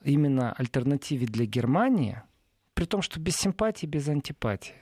именно 0.03 0.53
альтернативе 0.53 1.25
для 1.25 1.45
Германии, 1.45 2.21
при 2.73 2.85
том, 2.85 3.01
что 3.01 3.19
без 3.19 3.35
симпатии, 3.37 3.85
без 3.85 4.07
антипатии. 4.09 4.75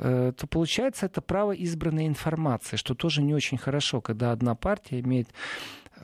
Э, 0.00 0.32
то 0.36 0.46
получается 0.46 1.06
это 1.06 1.20
право 1.20 1.52
избранной 1.52 2.06
информации, 2.06 2.76
что 2.76 2.94
тоже 2.94 3.22
не 3.22 3.34
очень 3.34 3.58
хорошо, 3.58 4.00
когда 4.00 4.30
одна 4.30 4.54
партия 4.54 5.00
имеет 5.00 5.28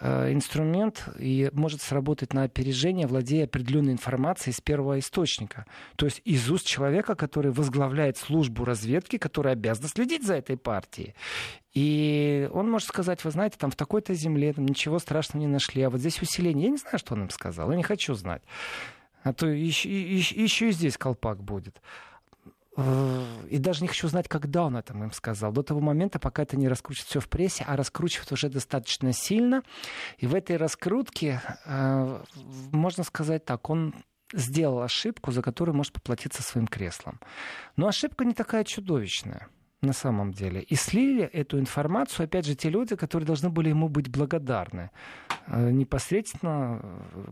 э, 0.00 0.32
инструмент 0.32 1.08
и 1.18 1.48
может 1.52 1.80
сработать 1.80 2.32
на 2.32 2.42
опережение, 2.42 3.06
владея 3.06 3.44
определенной 3.44 3.92
информацией 3.92 4.52
из 4.52 4.60
первого 4.60 4.98
источника. 4.98 5.66
То 5.94 6.06
есть 6.06 6.20
из 6.24 6.50
уст 6.50 6.66
человека, 6.66 7.14
который 7.14 7.52
возглавляет 7.52 8.16
службу 8.16 8.64
разведки, 8.64 9.16
который 9.16 9.52
обязан 9.52 9.88
следить 9.88 10.26
за 10.26 10.34
этой 10.34 10.56
партией. 10.56 11.14
И 11.72 12.48
он 12.52 12.68
может 12.68 12.88
сказать, 12.88 13.22
вы 13.24 13.30
знаете, 13.30 13.56
там 13.58 13.70
в 13.70 13.76
такой-то 13.76 14.14
земле 14.14 14.52
там 14.52 14.66
ничего 14.66 14.98
страшного 14.98 15.42
не 15.42 15.48
нашли, 15.48 15.82
а 15.82 15.90
вот 15.90 16.00
здесь 16.00 16.20
усиление. 16.20 16.64
Я 16.64 16.70
не 16.70 16.78
знаю, 16.78 16.98
что 16.98 17.14
он 17.14 17.22
им 17.22 17.30
сказал, 17.30 17.70
я 17.70 17.76
не 17.76 17.82
хочу 17.84 18.14
знать. 18.14 18.42
А 19.22 19.32
то 19.32 19.46
еще, 19.46 19.88
еще, 19.88 20.34
еще 20.34 20.68
и 20.68 20.72
здесь 20.72 20.98
колпак 20.98 21.42
будет. 21.42 21.80
И 22.76 23.58
даже 23.58 23.82
не 23.82 23.88
хочу 23.88 24.08
знать, 24.08 24.28
когда 24.28 24.64
он 24.64 24.76
это 24.76 24.94
им 24.94 25.12
сказал. 25.12 25.52
До 25.52 25.62
того 25.62 25.80
момента, 25.80 26.18
пока 26.18 26.42
это 26.42 26.56
не 26.56 26.68
раскрутит 26.68 27.06
все 27.06 27.20
в 27.20 27.28
прессе, 27.28 27.64
а 27.66 27.76
раскручивает 27.76 28.32
уже 28.32 28.48
достаточно 28.48 29.12
сильно. 29.12 29.62
И 30.18 30.26
в 30.26 30.34
этой 30.34 30.56
раскрутке, 30.56 31.40
э, 31.66 32.22
можно 32.72 33.04
сказать 33.04 33.44
так, 33.44 33.70
он 33.70 33.94
сделал 34.32 34.82
ошибку, 34.82 35.30
за 35.30 35.42
которую 35.42 35.76
может 35.76 35.92
поплатиться 35.92 36.42
своим 36.42 36.66
креслом. 36.66 37.20
Но 37.76 37.86
ошибка 37.86 38.24
не 38.24 38.34
такая 38.34 38.64
чудовищная 38.64 39.48
на 39.84 39.92
самом 39.92 40.32
деле. 40.32 40.62
И 40.62 40.74
слили 40.74 41.22
эту 41.24 41.58
информацию, 41.58 42.24
опять 42.24 42.46
же, 42.46 42.54
те 42.54 42.70
люди, 42.70 42.96
которые 42.96 43.26
должны 43.26 43.50
были 43.50 43.68
ему 43.68 43.88
быть 43.88 44.08
благодарны. 44.08 44.90
Э, 45.46 45.70
непосредственно 45.70 46.82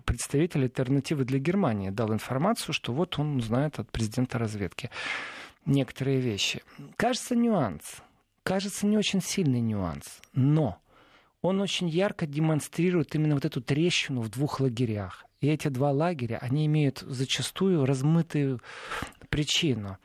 представитель 0.05 0.65
альтернативы 0.65 1.25
для 1.25 1.39
Германии 1.39 1.91
дал 1.91 2.13
информацию, 2.13 2.75
что 2.75 2.93
вот 2.93 3.19
он 3.19 3.41
знает 3.41 3.79
от 3.79 3.91
президента 3.91 4.39
разведки 4.39 4.91
некоторые 5.67 6.21
вещи. 6.21 6.63
Кажется, 6.97 7.37
нюанс. 7.37 8.03
Кажется, 8.43 8.87
не 8.87 8.97
очень 8.97 9.21
сильный 9.21 9.61
нюанс. 9.61 10.21
Но 10.33 10.79
он 11.41 11.61
очень 11.61 11.89
ярко 11.89 12.27
демонстрирует 12.27 13.15
именно 13.15 13.35
вот 13.35 13.45
эту 13.45 13.61
трещину 13.61 14.21
в 14.21 14.31
двух 14.31 14.61
лагерях. 14.61 15.25
И 15.41 15.49
эти 15.49 15.69
два 15.69 15.91
лагеря, 15.91 16.39
они 16.41 16.67
имеют 16.67 17.01
зачастую 17.01 17.85
размытую 17.85 18.61
причину. 19.29 19.99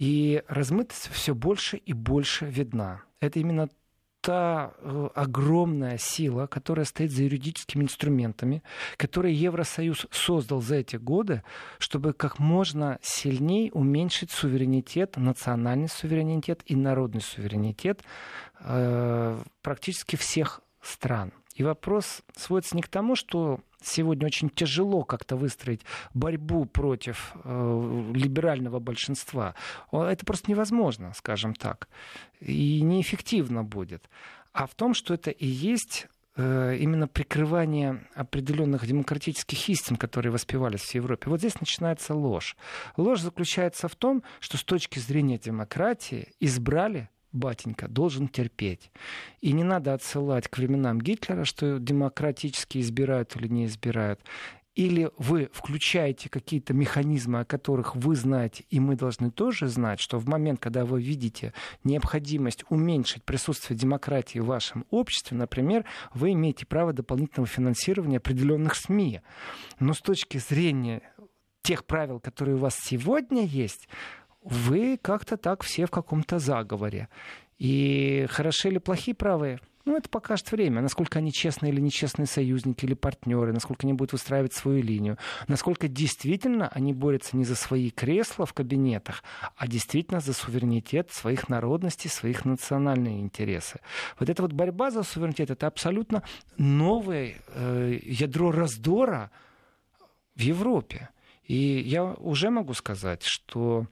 И 0.00 0.42
размытость 0.48 1.10
все 1.12 1.34
больше 1.34 1.76
и 1.76 1.92
больше 1.92 2.46
видна. 2.46 3.02
Это 3.20 3.38
именно 3.38 3.68
та 4.22 4.72
э, 4.78 5.08
огромная 5.14 5.98
сила, 5.98 6.46
которая 6.46 6.86
стоит 6.86 7.10
за 7.10 7.24
юридическими 7.24 7.84
инструментами, 7.84 8.62
которые 8.96 9.34
Евросоюз 9.34 10.06
создал 10.10 10.62
за 10.62 10.76
эти 10.76 10.96
годы, 10.96 11.42
чтобы 11.78 12.14
как 12.14 12.38
можно 12.38 12.98
сильнее 13.02 13.70
уменьшить 13.72 14.30
суверенитет, 14.30 15.18
национальный 15.18 15.88
суверенитет 15.88 16.62
и 16.64 16.76
народный 16.76 17.20
суверенитет 17.20 18.02
э, 18.60 19.38
практически 19.60 20.16
всех 20.16 20.62
стран. 20.80 21.32
И 21.54 21.62
вопрос 21.62 22.22
сводится 22.34 22.74
не 22.74 22.80
к 22.80 22.88
тому, 22.88 23.16
что 23.16 23.60
сегодня 23.82 24.26
очень 24.26 24.50
тяжело 24.50 25.04
как-то 25.04 25.36
выстроить 25.36 25.82
борьбу 26.14 26.64
против 26.64 27.32
э, 27.44 28.12
либерального 28.14 28.78
большинства. 28.78 29.54
Это 29.92 30.24
просто 30.24 30.50
невозможно, 30.50 31.12
скажем 31.14 31.54
так. 31.54 31.88
И 32.40 32.80
неэффективно 32.82 33.64
будет. 33.64 34.08
А 34.52 34.66
в 34.66 34.74
том, 34.74 34.94
что 34.94 35.14
это 35.14 35.30
и 35.30 35.46
есть 35.46 36.08
э, 36.36 36.76
именно 36.78 37.06
прикрывание 37.06 38.06
определенных 38.14 38.86
демократических 38.86 39.68
истин, 39.68 39.96
которые 39.96 40.32
воспевались 40.32 40.82
в 40.82 40.94
Европе. 40.94 41.30
Вот 41.30 41.40
здесь 41.40 41.60
начинается 41.60 42.14
ложь. 42.14 42.56
Ложь 42.96 43.20
заключается 43.20 43.88
в 43.88 43.94
том, 43.94 44.22
что 44.40 44.58
с 44.58 44.64
точки 44.64 44.98
зрения 44.98 45.38
демократии 45.38 46.28
избрали 46.40 47.08
батенька, 47.32 47.88
должен 47.88 48.28
терпеть. 48.28 48.90
И 49.40 49.52
не 49.52 49.64
надо 49.64 49.94
отсылать 49.94 50.48
к 50.48 50.58
временам 50.58 51.00
Гитлера, 51.00 51.44
что 51.44 51.78
демократически 51.78 52.78
избирают 52.78 53.36
или 53.36 53.48
не 53.48 53.66
избирают. 53.66 54.20
Или 54.76 55.10
вы 55.18 55.50
включаете 55.52 56.28
какие-то 56.28 56.72
механизмы, 56.72 57.40
о 57.40 57.44
которых 57.44 57.96
вы 57.96 58.14
знаете, 58.14 58.64
и 58.70 58.78
мы 58.78 58.94
должны 58.94 59.30
тоже 59.30 59.66
знать, 59.66 60.00
что 60.00 60.18
в 60.18 60.28
момент, 60.28 60.60
когда 60.60 60.84
вы 60.84 61.02
видите 61.02 61.52
необходимость 61.82 62.64
уменьшить 62.68 63.24
присутствие 63.24 63.76
демократии 63.76 64.38
в 64.38 64.46
вашем 64.46 64.86
обществе, 64.90 65.36
например, 65.36 65.84
вы 66.14 66.32
имеете 66.32 66.66
право 66.66 66.92
дополнительного 66.92 67.48
финансирования 67.48 68.18
определенных 68.18 68.76
СМИ. 68.76 69.20
Но 69.80 69.92
с 69.92 70.00
точки 70.00 70.38
зрения 70.38 71.02
тех 71.62 71.84
правил, 71.84 72.20
которые 72.20 72.54
у 72.54 72.60
вас 72.60 72.76
сегодня 72.80 73.44
есть, 73.44 73.88
вы 74.42 74.98
как-то 75.00 75.36
так 75.36 75.62
все 75.62 75.86
в 75.86 75.90
каком-то 75.90 76.38
заговоре. 76.38 77.08
И 77.58 78.26
хороши 78.30 78.68
или 78.68 78.78
плохие 78.78 79.14
правые, 79.14 79.60
ну, 79.86 79.96
это 79.96 80.08
покажет 80.08 80.52
время, 80.52 80.82
насколько 80.82 81.18
они 81.18 81.32
честные 81.32 81.72
или 81.72 81.80
нечестные 81.80 82.26
союзники 82.26 82.84
или 82.84 82.94
партнеры, 82.94 83.52
насколько 83.52 83.86
они 83.86 83.94
будут 83.94 84.12
выстраивать 84.12 84.52
свою 84.52 84.82
линию, 84.82 85.16
насколько 85.48 85.88
действительно 85.88 86.68
они 86.68 86.92
борются 86.92 87.36
не 87.36 87.44
за 87.44 87.56
свои 87.56 87.90
кресла 87.90 88.44
в 88.44 88.52
кабинетах, 88.52 89.24
а 89.56 89.66
действительно 89.66 90.20
за 90.20 90.34
суверенитет 90.34 91.10
своих 91.10 91.48
народностей, 91.48 92.08
своих 92.08 92.44
национальные 92.44 93.20
интересы. 93.20 93.80
Вот 94.18 94.28
эта 94.28 94.42
вот 94.42 94.52
борьба 94.52 94.90
за 94.90 95.02
суверенитет, 95.02 95.50
это 95.50 95.66
абсолютно 95.66 96.22
новое 96.58 97.36
э, 97.48 97.98
ядро 98.02 98.52
раздора 98.52 99.30
в 100.36 100.40
Европе. 100.40 101.08
И 101.44 101.80
я 101.80 102.04
уже 102.04 102.50
могу 102.50 102.74
сказать, 102.74 103.22
что 103.24 103.86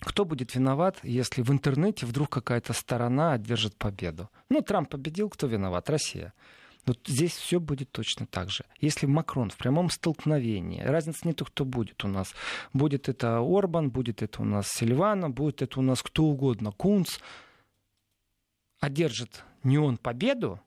кто 0.00 0.24
будет 0.24 0.54
виноват, 0.54 0.98
если 1.02 1.42
в 1.42 1.50
интернете 1.50 2.06
вдруг 2.06 2.30
какая-то 2.30 2.72
сторона 2.72 3.32
одержит 3.32 3.76
победу? 3.76 4.28
Ну, 4.48 4.60
Трамп 4.60 4.90
победил, 4.90 5.28
кто 5.28 5.46
виноват? 5.46 5.88
Россия. 5.88 6.32
Вот 6.86 6.98
здесь 7.06 7.32
все 7.32 7.60
будет 7.60 7.90
точно 7.90 8.26
так 8.26 8.50
же. 8.50 8.64
Если 8.78 9.06
Макрон 9.06 9.48
в 9.48 9.56
прямом 9.56 9.88
столкновении, 9.88 10.82
разницы 10.82 11.26
нету, 11.26 11.46
кто 11.46 11.64
будет 11.64 12.04
у 12.04 12.08
нас. 12.08 12.34
Будет 12.74 13.08
это 13.08 13.38
Орбан, 13.38 13.90
будет 13.90 14.22
это 14.22 14.42
у 14.42 14.44
нас 14.44 14.68
Сильвана, 14.68 15.30
будет 15.30 15.62
это 15.62 15.80
у 15.80 15.82
нас 15.82 16.02
кто 16.02 16.24
угодно, 16.24 16.72
Кунц, 16.72 17.18
одержит 18.80 19.44
не 19.62 19.78
он 19.78 19.96
победу, 19.96 20.60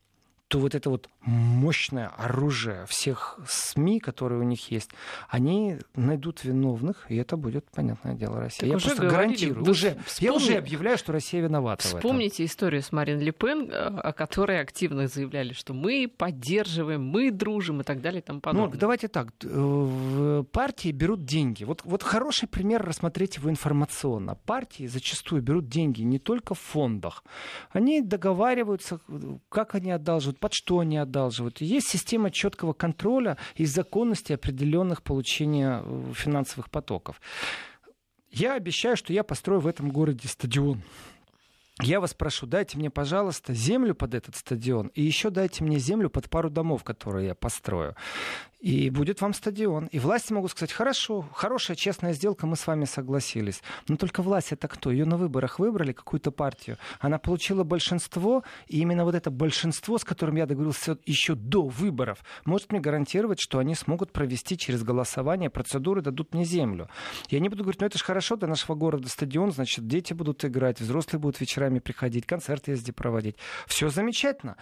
то 0.47 0.59
вот 0.59 0.73
эта 0.73 0.89
вот 0.89 1.09
мощное 1.27 2.07
оружие 2.17 2.85
всех 2.87 3.37
СМИ, 3.47 3.99
которые 3.99 4.39
у 4.39 4.43
них 4.43 4.71
есть, 4.71 4.89
они 5.29 5.77
найдут 5.95 6.43
виновных, 6.45 7.05
и 7.09 7.17
это 7.17 7.35
будет, 7.37 7.65
понятное 7.69 8.13
дело, 8.15 8.39
Россия. 8.39 8.61
Так 8.61 8.69
я 8.69 8.75
уже 8.77 8.85
просто 8.87 9.01
говорили, 9.07 9.27
гарантирую. 9.27 9.65
вы 9.65 9.71
Уже, 9.71 9.97
вспомни- 10.05 10.25
Я 10.25 10.33
уже 10.33 10.53
объявляю, 10.55 10.97
что 10.97 11.11
Россия 11.11 11.41
виновата 11.41 11.83
в 11.83 11.87
этом. 11.87 11.99
Вспомните 11.99 12.45
историю 12.45 12.81
с 12.81 12.91
Марин 12.93 13.19
Ле 13.19 13.33
Пен, 13.33 13.69
э, 13.69 13.73
о 13.75 14.13
которой 14.13 14.61
активно 14.61 15.07
заявляли, 15.07 15.51
что 15.53 15.73
мы 15.73 16.07
поддерживаем, 16.17 17.03
мы 17.05 17.29
дружим 17.31 17.81
и 17.81 17.83
так 17.83 18.01
далее 18.01 18.21
и 18.21 18.23
тому 18.23 18.37
Ну, 18.37 18.41
подобное. 18.41 18.79
давайте 18.79 19.07
так. 19.09 19.27
э, 19.43 19.47
В 19.49 20.43
партии 20.45 20.91
берут 20.91 21.25
деньги. 21.25 21.65
Вот, 21.65 21.81
вот 21.83 22.03
хороший 22.03 22.47
пример 22.47 22.83
рассмотреть 22.85 23.35
его 23.37 23.49
информационно. 23.49 24.35
Партии 24.35 24.87
зачастую 24.87 25.41
берут 25.41 25.67
деньги 25.67 26.03
не 26.03 26.19
только 26.19 26.53
в 26.55 26.59
фондах. 26.59 27.23
Они 27.71 28.01
договариваются, 28.01 29.01
э, 29.09 29.37
как 29.49 29.75
они 29.75 29.91
одалживают, 29.91 30.39
под 30.39 30.53
что 30.53 30.79
они 30.79 30.97
одалживают. 30.97 31.16
И 31.61 31.65
Есть 31.65 31.89
система 31.89 32.31
четкого 32.31 32.73
контроля 32.73 33.37
и 33.55 33.65
законности 33.65 34.33
определенных 34.33 35.03
получения 35.03 35.81
э, 35.83 36.13
финансовых 36.13 36.69
потоков. 36.69 37.19
Я 38.31 38.53
обещаю, 38.53 38.97
что 38.97 39.13
я 39.13 39.23
построю 39.23 39.61
в 39.61 39.67
этом 39.67 39.89
городе 39.89 40.27
стадион. 40.27 40.81
Я 41.81 41.99
вас 41.99 42.15
прошу, 42.15 42.47
дайте 42.47 42.77
мне, 42.77 42.89
пожалуйста, 42.89 43.53
землю 43.53 43.93
под 43.93 44.15
этот 44.15 44.35
стадион, 44.35 44.87
и 44.95 45.03
еще 45.03 45.29
дайте 45.29 45.63
мне 45.63 45.77
землю 45.77 46.09
под 46.09 46.27
пару 46.27 46.49
домов, 46.49 46.83
которые 46.83 47.27
я 47.27 47.35
построю. 47.35 47.95
И 48.59 48.89
будет 48.89 49.21
вам 49.21 49.33
стадион. 49.33 49.85
И 49.87 49.99
власти 49.99 50.33
могут 50.33 50.51
сказать, 50.51 50.71
хорошо, 50.71 51.29
хорошая, 51.33 51.77
честная 51.77 52.13
сделка, 52.13 52.47
мы 52.47 52.55
с 52.55 52.65
вами 52.65 52.85
согласились. 52.85 53.61
Но 53.87 53.97
только 53.97 54.23
власть 54.23 54.51
это 54.51 54.67
кто? 54.67 54.89
Ее 54.89 55.05
на 55.05 55.15
выборах 55.15 55.59
выбрали, 55.59 55.91
какую-то 55.91 56.31
партию. 56.31 56.77
Она 56.99 57.19
получила 57.19 57.63
большинство, 57.63 58.43
и 58.67 58.79
именно 58.79 59.03
вот 59.03 59.13
это 59.13 59.29
большинство, 59.29 59.99
с 59.99 60.03
которым 60.03 60.37
я 60.37 60.47
договорился 60.47 60.97
еще 61.05 61.35
до 61.35 61.67
выборов, 61.67 62.23
может 62.45 62.71
мне 62.71 62.81
гарантировать, 62.81 63.39
что 63.39 63.59
они 63.59 63.75
смогут 63.75 64.11
провести 64.11 64.57
через 64.57 64.83
голосование 64.83 65.51
процедуры, 65.51 66.01
дадут 66.01 66.33
мне 66.33 66.43
землю. 66.43 66.89
Я 67.29 67.39
не 67.39 67.49
буду 67.49 67.63
говорить, 67.63 67.81
ну 67.81 67.87
это 67.87 67.99
же 67.99 68.03
хорошо, 68.03 68.37
для 68.37 68.47
нашего 68.47 68.75
города 68.75 69.07
стадион, 69.07 69.51
значит, 69.51 69.87
дети 69.87 70.13
будут 70.13 70.43
играть, 70.43 70.81
взрослые 70.81 71.21
будут 71.21 71.39
вечерами 71.39 71.77
приходить, 71.77 72.25
концерты 72.25 72.71
везде 72.71 72.91
проводить. 72.91 73.35
Все 73.67 73.89
замечательно 73.89 74.57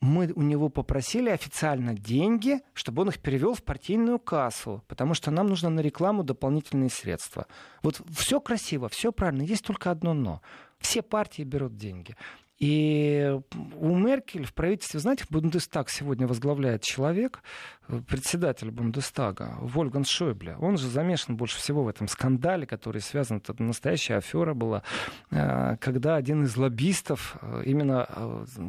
мы 0.00 0.32
у 0.34 0.42
него 0.42 0.68
попросили 0.68 1.28
официально 1.28 1.94
деньги, 1.94 2.60
чтобы 2.72 3.02
он 3.02 3.08
их 3.08 3.18
перевел 3.18 3.54
в 3.54 3.62
партийную 3.62 4.18
кассу, 4.18 4.84
потому 4.86 5.14
что 5.14 5.30
нам 5.30 5.48
нужно 5.48 5.70
на 5.70 5.80
рекламу 5.80 6.22
дополнительные 6.22 6.90
средства. 6.90 7.46
Вот 7.82 8.00
все 8.10 8.40
красиво, 8.40 8.88
все 8.88 9.12
правильно, 9.12 9.42
есть 9.42 9.64
только 9.64 9.90
одно 9.90 10.14
но. 10.14 10.40
Все 10.78 11.02
партии 11.02 11.42
берут 11.42 11.76
деньги. 11.76 12.14
И 12.58 13.38
у 13.76 13.96
Меркель 13.96 14.44
в 14.44 14.52
правительстве, 14.52 14.98
знаете, 14.98 15.24
Бундестаг 15.30 15.88
сегодня 15.90 16.26
возглавляет 16.26 16.82
человек, 16.82 17.40
э, 17.86 18.00
председатель 18.08 18.72
Бундестага, 18.72 19.56
Вольган 19.60 20.04
Шойбле. 20.04 20.56
Он 20.56 20.76
же 20.76 20.88
замешан 20.88 21.36
больше 21.36 21.58
всего 21.58 21.84
в 21.84 21.88
этом 21.88 22.08
скандале, 22.08 22.66
который 22.66 23.00
связан, 23.00 23.36
это 23.36 23.62
настоящая 23.62 24.16
афера 24.16 24.54
была, 24.54 24.82
э, 25.30 25.76
когда 25.76 26.16
один 26.16 26.42
из 26.44 26.56
лоббистов, 26.56 27.36
э, 27.42 27.62
именно 27.64 28.08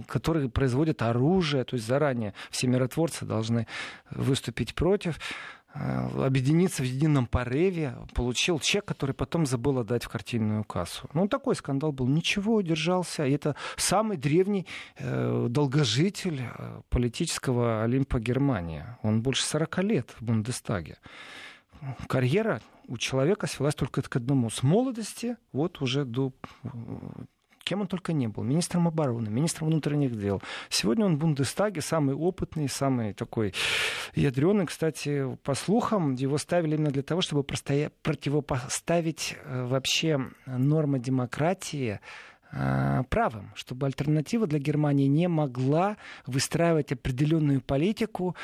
который 0.07 0.49
производит 0.49 1.01
оружие, 1.01 1.63
то 1.63 1.75
есть 1.75 1.87
заранее 1.87 2.33
все 2.51 2.67
миротворцы 2.67 3.25
должны 3.25 3.65
выступить 4.11 4.75
против, 4.75 5.19
объединиться 5.73 6.81
в 6.81 6.85
едином 6.85 7.27
порыве, 7.27 7.95
получил 8.13 8.59
чек, 8.59 8.85
который 8.85 9.13
потом 9.13 9.45
забыл 9.45 9.79
отдать 9.79 10.03
в 10.03 10.09
картинную 10.09 10.63
кассу. 10.63 11.09
Ну, 11.13 11.27
такой 11.27 11.55
скандал 11.55 11.91
был. 11.91 12.07
Ничего, 12.07 12.55
удержался. 12.55 13.25
И 13.25 13.31
это 13.31 13.55
самый 13.77 14.17
древний 14.17 14.65
э, 14.97 15.47
долгожитель 15.49 16.41
э, 16.41 16.81
политического 16.89 17.83
Олимпа 17.83 18.19
Германии. 18.19 18.83
Он 19.03 19.21
больше 19.21 19.45
40 19.45 19.83
лет 19.83 20.15
в 20.19 20.23
Бундестаге. 20.23 20.97
Карьера 22.07 22.61
у 22.87 22.97
человека 22.97 23.47
свелась 23.47 23.75
только 23.75 24.01
к 24.01 24.15
одному. 24.15 24.49
С 24.49 24.63
молодости 24.63 25.37
вот 25.53 25.81
уже 25.81 26.03
до 26.03 26.33
э, 26.63 26.69
кем 27.69 27.81
он 27.81 27.87
только 27.87 28.13
не 28.13 28.27
был, 28.27 28.41
министром 28.43 28.87
обороны, 28.87 29.29
министром 29.29 29.67
внутренних 29.67 30.19
дел. 30.19 30.41
Сегодня 30.69 31.05
он 31.05 31.17
в 31.17 31.19
Бундестаге 31.19 31.81
самый 31.81 32.15
опытный, 32.15 32.67
самый 32.67 33.13
такой 33.13 33.53
ядреный. 34.15 34.65
Кстати, 34.65 35.37
по 35.43 35.53
слухам, 35.53 36.15
его 36.15 36.39
ставили 36.39 36.73
именно 36.73 36.89
для 36.89 37.03
того, 37.03 37.21
чтобы 37.21 37.43
противопоставить 37.43 39.37
э, 39.43 39.65
вообще 39.67 40.19
нормы 40.47 40.97
демократии 40.97 41.99
э, 42.51 43.03
правым, 43.07 43.51
чтобы 43.53 43.85
альтернатива 43.85 44.47
для 44.47 44.57
Германии 44.57 45.05
не 45.05 45.27
могла 45.27 45.97
выстраивать 46.25 46.91
определенную 46.91 47.61
политику, 47.61 48.35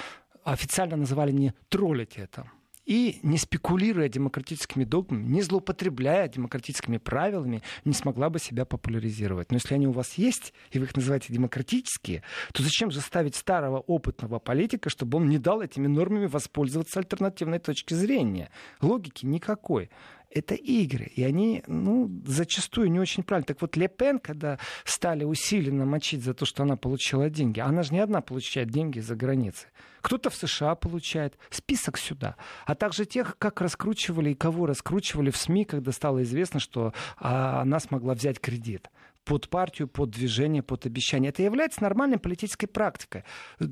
официально 0.44 0.98
называли 0.98 1.32
не 1.32 1.54
троллить 1.70 2.18
это, 2.18 2.46
и 2.86 3.20
не 3.24 3.38
спекулируя 3.38 4.10
демократическими 4.10 4.84
догмами, 4.84 5.26
не 5.28 5.42
злоупотребляя 5.42 6.28
демократическими 6.28 6.98
правилами, 6.98 7.62
не 7.84 7.94
смогла 7.94 8.30
бы 8.30 8.40
себя 8.40 8.66
популяризировать. 8.66 9.52
Но 9.52 9.58
если 9.58 9.74
они 9.74 9.88
у 9.88 9.92
вас 9.92 10.14
есть, 10.14 10.54
и 10.72 10.80
вы 10.80 10.86
их 10.86 10.96
называете 10.96 11.34
демократические, 11.34 12.24
то 12.54 12.64
зачем 12.64 12.92
же 12.92 13.02
ставить 13.02 13.36
старого 13.36 13.80
опытного 13.80 14.40
политика, 14.40 14.90
чтобы 14.90 15.18
он 15.18 15.30
не 15.30 15.40
дал 15.40 15.62
этими 15.62 15.88
нормами 15.88 16.28
воспользоваться 16.28 17.00
альтернативной 17.00 17.60
точки 17.60 17.94
зрения? 17.94 18.50
Логики 18.82 19.26
никакой. 19.26 19.90
Это 20.36 20.54
игры, 20.54 21.06
и 21.16 21.24
они 21.24 21.64
ну, 21.66 22.12
зачастую 22.26 22.92
не 22.92 23.00
очень 23.00 23.24
правильно. 23.24 23.46
Так 23.46 23.62
вот, 23.62 23.78
Ле 23.78 23.88
Пен, 23.88 24.20
когда 24.20 24.60
стали 24.84 25.24
усиленно 25.24 25.86
мочить 25.86 26.26
за 26.26 26.34
то, 26.34 26.46
что 26.46 26.64
она 26.64 26.76
получила 26.76 27.30
деньги, 27.30 27.62
она 27.62 27.84
же 27.84 27.94
не 27.94 28.02
одна 28.02 28.20
получает 28.20 28.70
деньги 28.70 29.00
за 29.00 29.16
границей. 29.16 29.70
Кто-то 30.02 30.30
в 30.30 30.36
США 30.36 30.76
получает. 30.76 31.38
Список 31.50 31.98
сюда. 31.98 32.36
А 32.66 32.76
также 32.76 33.06
тех, 33.06 33.38
как 33.38 33.62
раскручивали 33.62 34.32
и 34.32 34.36
кого 34.36 34.66
раскручивали 34.66 35.32
в 35.32 35.38
СМИ, 35.38 35.64
когда 35.64 35.94
стало 35.94 36.22
известно, 36.24 36.60
что 36.60 36.94
а, 37.18 37.62
она 37.62 37.80
смогла 37.80 38.14
взять 38.14 38.42
кредит 38.42 38.90
под 39.26 39.50
партию, 39.50 39.88
под 39.88 40.12
движение, 40.12 40.64
под 40.64 40.86
обещание. 40.86 41.30
Это 41.30 41.44
является 41.44 41.82
нормальной 41.84 42.18
политической 42.18 42.68
практикой. 42.68 43.24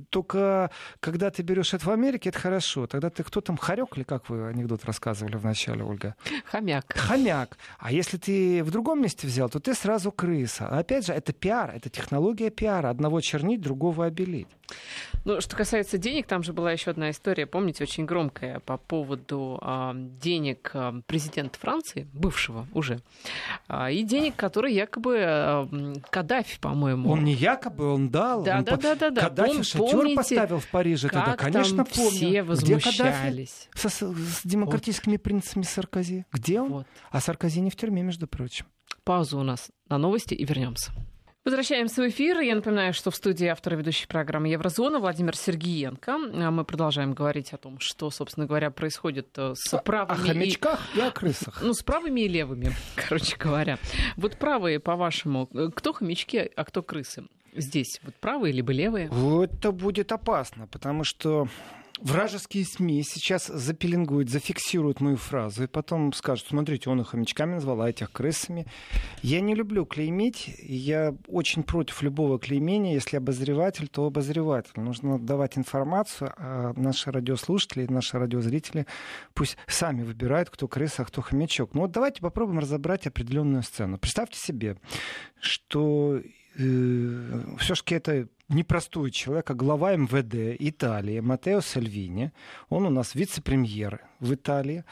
Только 0.10 0.72
когда 1.00 1.30
ты 1.30 1.44
берешь 1.44 1.74
это 1.74 1.86
в 1.86 1.92
Америке, 1.92 2.30
это 2.30 2.40
хорошо. 2.40 2.88
Тогда 2.88 3.10
ты 3.10 3.24
кто 3.24 3.40
там, 3.40 3.58
хорек 3.58 3.96
или 3.96 4.04
как 4.04 4.30
вы 4.30 4.48
анекдот 4.48 4.84
рассказывали 4.86 5.38
в 5.38 5.46
начале, 5.46 5.84
Ольга? 5.84 6.16
Хомяк. 6.46 6.92
Хомяк. 6.94 7.58
А 7.78 7.92
если 7.92 8.18
ты 8.18 8.64
в 8.64 8.72
другом 8.72 9.02
месте 9.02 9.28
взял, 9.28 9.50
то 9.50 9.60
ты 9.60 9.74
сразу 9.76 10.12
крыса. 10.12 10.68
Опять 10.68 11.06
же, 11.06 11.14
это 11.14 11.32
пиар, 11.34 11.72
это 11.76 11.90
технология 11.90 12.50
пиара. 12.50 12.90
Одного 12.90 13.22
чернить, 13.22 13.62
другого 13.62 14.06
обелить. 14.06 14.48
Ну, 15.26 15.40
что 15.40 15.56
касается 15.56 15.98
денег, 15.98 16.28
там 16.28 16.44
же 16.44 16.52
была 16.52 16.72
еще 16.74 16.92
одна 16.92 17.10
история, 17.10 17.46
помните, 17.46 17.84
очень 17.84 18.06
громкая 18.06 18.60
по 18.60 18.78
поводу 18.78 19.58
а, 19.62 19.94
денег 19.96 20.72
а, 20.74 21.02
президента 21.08 21.58
Франции, 21.60 22.08
бывшего 22.14 22.68
уже, 22.74 23.00
а, 23.68 23.90
и 23.90 24.04
денег, 24.04 24.36
которые 24.36 24.76
якобы 24.76 25.16
м, 25.18 25.96
Каддафи, 26.10 26.60
по-моему. 26.60 27.10
Он 27.10 27.24
не 27.24 27.34
якобы, 27.34 27.86
он 27.94 28.10
дал. 28.10 28.44
Да, 28.44 28.58
он 28.58 28.64
да, 28.66 28.72
по- 28.76 28.82
да, 28.82 28.96
да, 28.96 29.10
да. 29.12 29.22
Каддафи 29.22 29.60
Пом- 29.60 29.64
шатер 29.64 29.92
помните, 29.92 30.16
поставил 30.18 30.60
в 30.60 30.68
Париже 30.68 31.08
тогда, 31.08 31.32
как 31.32 31.40
конечно, 31.54 31.78
там 31.78 31.86
помню. 31.86 32.12
все 32.12 32.26
Где 32.28 32.42
Каддафи? 32.80 33.00
возмущались. 33.00 33.70
Со- 33.76 33.90
с, 33.90 34.02
с 34.02 34.42
демократическими 34.44 35.16
принципами 35.16 35.64
Саркози. 35.64 36.26
Где 36.34 36.60
он? 36.60 36.70
Вот. 36.70 36.88
А 37.12 37.22
Саркози 37.22 37.62
не 37.62 37.70
в 37.70 37.76
тюрьме, 37.78 38.02
между 38.04 38.28
прочим. 38.28 38.66
Пауза 39.06 39.38
у 39.38 39.44
нас 39.44 39.70
на 39.88 39.98
новости 39.98 40.34
и 40.34 40.44
вернемся. 40.46 40.92
Возвращаемся 41.46 42.02
в 42.02 42.08
эфир. 42.08 42.40
Я 42.40 42.56
напоминаю, 42.56 42.94
что 42.94 43.12
в 43.12 43.18
студии 43.18 43.48
автор 43.48 43.74
и 43.74 43.76
ведущей 43.76 44.08
программы 44.08 44.48
«Еврозона» 44.48 45.00
Владимир 45.00 45.36
Сергиенко. 45.36 46.16
А 46.16 46.52
Мы 46.52 46.64
продолжаем 46.64 47.14
говорить 47.14 47.52
о 47.52 47.58
том, 47.58 47.80
что, 47.82 48.10
собственно 48.12 48.46
говоря, 48.46 48.72
происходит 48.72 49.28
э, 49.36 49.52
с 49.54 49.74
О 49.74 49.80
правыми 49.80 50.24
и 50.24 50.28
хомячках 50.30 50.80
и 50.96 51.02
о 51.02 51.12
крысах. 51.12 51.62
Ну, 51.62 51.74
с 51.74 51.84
правыми 51.84 52.22
и 52.22 52.30
левыми, 52.30 52.72
короче 52.96 53.36
говоря. 53.36 53.78
Вот 54.16 54.38
правые, 54.38 54.80
по-вашему, 54.80 55.50
э, 55.54 55.68
кто 55.76 55.92
хомячки, 55.92 56.50
а 56.56 56.64
кто 56.64 56.82
крысы? 56.82 57.26
Здесь 57.54 58.00
вот 58.04 58.16
правые 58.16 58.54
либо 58.54 58.72
левые? 58.72 59.10
Это 59.44 59.74
будет 59.74 60.14
опасно, 60.14 60.68
потому 60.68 61.04
что 61.04 61.50
вражеские 62.04 62.66
СМИ 62.66 63.04
сейчас 63.04 63.48
запеленгуют, 63.48 64.30
зафиксируют 64.30 65.00
мою 65.02 65.18
фразу 65.18 65.64
и 65.64 65.68
потом 65.68 66.14
скажут, 66.14 66.48
смотрите, 66.48 66.90
он 66.90 67.02
их 67.02 67.08
хомячками 67.08 67.56
назвал, 67.56 67.82
а 67.82 67.90
этих 67.90 68.12
крысами. 68.12 68.68
Я 69.22 69.42
не 69.42 69.56
люблю 69.56 69.86
клеймить, 69.86 70.54
я 70.60 71.16
очень 71.28 71.64
против 71.64 72.02
любого 72.02 72.38
клеймения. 72.40 72.94
Если 72.94 73.18
обозреватель, 73.18 73.88
то 73.88 74.06
обозреватель. 74.06 74.80
Нужно 74.80 75.18
давать 75.18 75.58
информацию, 75.58 76.34
а 76.38 76.74
наши 76.76 77.12
радиослушатели, 77.12 77.88
наши 77.88 78.20
радиозрители 78.20 78.86
пусть 79.34 79.58
сами 79.68 80.04
выбирают, 80.04 80.50
кто 80.50 80.68
крыса, 80.68 81.04
а 81.04 81.06
кто 81.06 81.22
хомячок. 81.22 81.74
Ну 81.74 81.82
вот 81.82 81.92
давайте 81.92 82.22
попробуем 82.22 82.60
разобрать 82.60 83.08
определенную 83.08 83.64
сцену. 83.64 83.98
Представьте 83.98 84.38
себе, 84.38 84.78
что 85.40 86.22
все-таки 86.56 87.96
это 87.96 88.28
непростой 88.54 89.12
человек, 89.12 89.50
а 89.50 89.54
глава 89.54 89.96
МВД 89.96 90.56
Италии 90.60 91.20
Матео 91.20 91.62
Сальвини. 91.62 92.32
Он 92.70 92.86
у 92.86 92.90
нас 92.90 93.16
вице-премьер 93.16 94.02
в 94.20 94.34
Италии. 94.34 94.84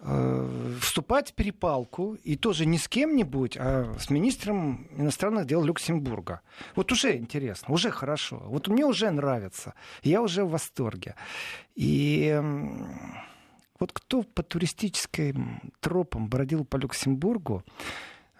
э, 0.00 0.74
вступать 0.80 1.30
в 1.30 1.34
перепалку, 1.34 2.14
и 2.14 2.36
тоже 2.36 2.66
не 2.66 2.78
с 2.78 2.88
кем-нибудь, 2.88 3.56
а 3.58 3.94
с 3.98 4.10
министром 4.10 4.86
иностранных 4.96 5.46
дел 5.46 5.62
Люксембурга. 5.62 6.40
Вот 6.76 6.92
уже 6.92 7.16
интересно, 7.16 7.74
уже 7.74 7.90
хорошо. 7.90 8.42
Вот 8.46 8.68
мне 8.68 8.84
уже 8.84 9.10
нравится. 9.10 9.74
Я 10.02 10.22
уже 10.22 10.44
в 10.44 10.50
восторге. 10.50 11.14
И 11.74 12.40
вот 13.80 13.92
кто 13.92 14.22
по 14.22 14.42
туристическим 14.42 15.72
тропам 15.80 16.28
бродил 16.28 16.64
по 16.64 16.76
Люксембургу, 16.76 17.64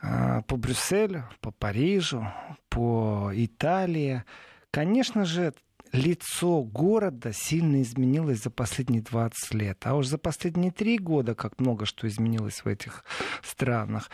э, 0.02 0.42
по 0.46 0.56
Брюсселю, 0.56 1.24
по 1.40 1.50
Парижу, 1.50 2.26
по 2.68 3.30
Италии, 3.34 4.24
конечно 4.70 5.24
же, 5.24 5.52
лицо 5.92 6.62
города 6.62 7.32
сильно 7.32 7.82
изменилось 7.82 8.42
за 8.42 8.50
последние 8.50 9.02
20 9.02 9.54
лет. 9.54 9.78
А 9.84 9.94
уж 9.94 10.06
за 10.06 10.18
последние 10.18 10.70
три 10.70 10.98
года 10.98 11.34
как 11.34 11.58
много 11.60 11.86
что 11.86 12.06
изменилось 12.06 12.64
в 12.64 12.66
этих 12.66 13.04
странах 13.42 14.10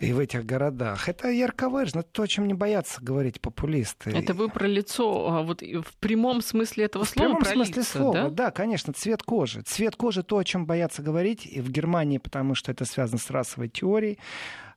и 0.00 0.12
в 0.12 0.18
этих 0.18 0.44
городах. 0.44 1.08
Это 1.08 1.28
ярко 1.28 1.68
выражено. 1.68 2.00
Это 2.00 2.10
то, 2.12 2.22
о 2.22 2.28
чем 2.28 2.46
не 2.46 2.54
боятся 2.54 3.02
говорить 3.02 3.40
популисты. 3.40 4.10
Это 4.10 4.34
вы 4.34 4.48
про 4.48 4.66
лицо 4.66 5.28
а 5.28 5.42
вот 5.42 5.62
в 5.62 5.96
прямом 6.00 6.42
смысле 6.42 6.84
этого 6.84 7.04
слова? 7.04 7.28
В 7.28 7.30
прямом 7.30 7.42
про 7.42 7.50
смысле 7.50 7.74
лица, 7.74 7.98
слова, 7.98 8.14
да? 8.14 8.30
да, 8.30 8.50
конечно. 8.50 8.92
Цвет 8.92 9.22
кожи. 9.22 9.62
Цвет 9.62 9.96
кожи 9.96 10.22
то, 10.22 10.38
о 10.38 10.44
чем 10.44 10.66
боятся 10.66 11.02
говорить 11.02 11.46
и 11.46 11.60
в 11.60 11.70
Германии, 11.70 12.18
потому 12.18 12.54
что 12.54 12.72
это 12.72 12.84
связано 12.84 13.18
с 13.18 13.30
расовой 13.30 13.68
теорией. 13.68 14.18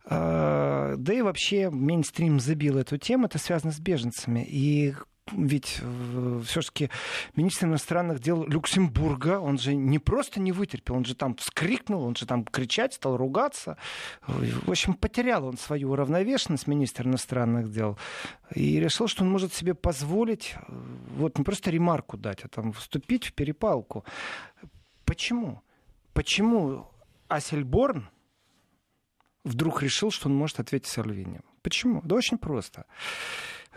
А, 0.06 0.96
Да 0.98 1.14
и 1.14 1.22
вообще 1.22 1.70
мейнстрим 1.70 2.40
забил 2.40 2.78
эту 2.78 2.98
тему, 2.98 3.26
это 3.26 3.40
связано 3.40 3.72
с 3.72 3.80
беженцами. 3.80 4.46
И 4.48 4.94
ведь 5.32 5.80
э, 5.82 6.42
все-таки 6.46 6.92
министр 7.36 7.66
иностранных 7.66 8.20
дел 8.20 8.46
Люксембурга, 8.46 9.40
он 9.40 9.58
же 9.58 9.74
не 9.74 9.98
просто 9.98 10.40
не 10.40 10.52
вытерпел, 10.52 10.96
он 10.96 11.06
же 11.06 11.16
там 11.16 11.36
вскрикнул, 11.36 12.04
он 12.04 12.16
же 12.16 12.28
там 12.28 12.46
кричать 12.46 12.94
стал, 12.94 13.18
ругаться. 13.18 13.78
В 14.28 14.70
общем, 14.70 14.94
потерял 14.94 15.46
он 15.46 15.58
свою 15.58 15.92
уравновешенность, 15.92 16.68
министр 16.68 17.08
иностранных 17.08 17.72
дел, 17.72 17.98
и 18.54 18.80
решил, 18.80 19.08
что 19.08 19.24
он 19.24 19.32
может 19.32 19.52
себе 19.54 19.74
позволить 19.74 20.56
э, 20.56 20.62
вот 21.18 21.40
не 21.40 21.44
просто 21.44 21.72
ремарку 21.72 22.18
дать, 22.18 22.44
а 22.44 22.48
там 22.48 22.72
вступить 22.74 23.26
в 23.26 23.34
перепалку. 23.34 24.06
Почему? 25.06 25.62
Почему 26.14 26.88
Асельборн 27.30 28.10
вдруг 29.46 29.82
решил, 29.82 30.12
что 30.12 30.28
он 30.28 30.36
может 30.36 30.60
ответить 30.60 30.88
Сальвини? 30.88 31.40
Почему? 31.62 32.02
Да 32.04 32.16
очень 32.16 32.38
просто. 32.38 32.86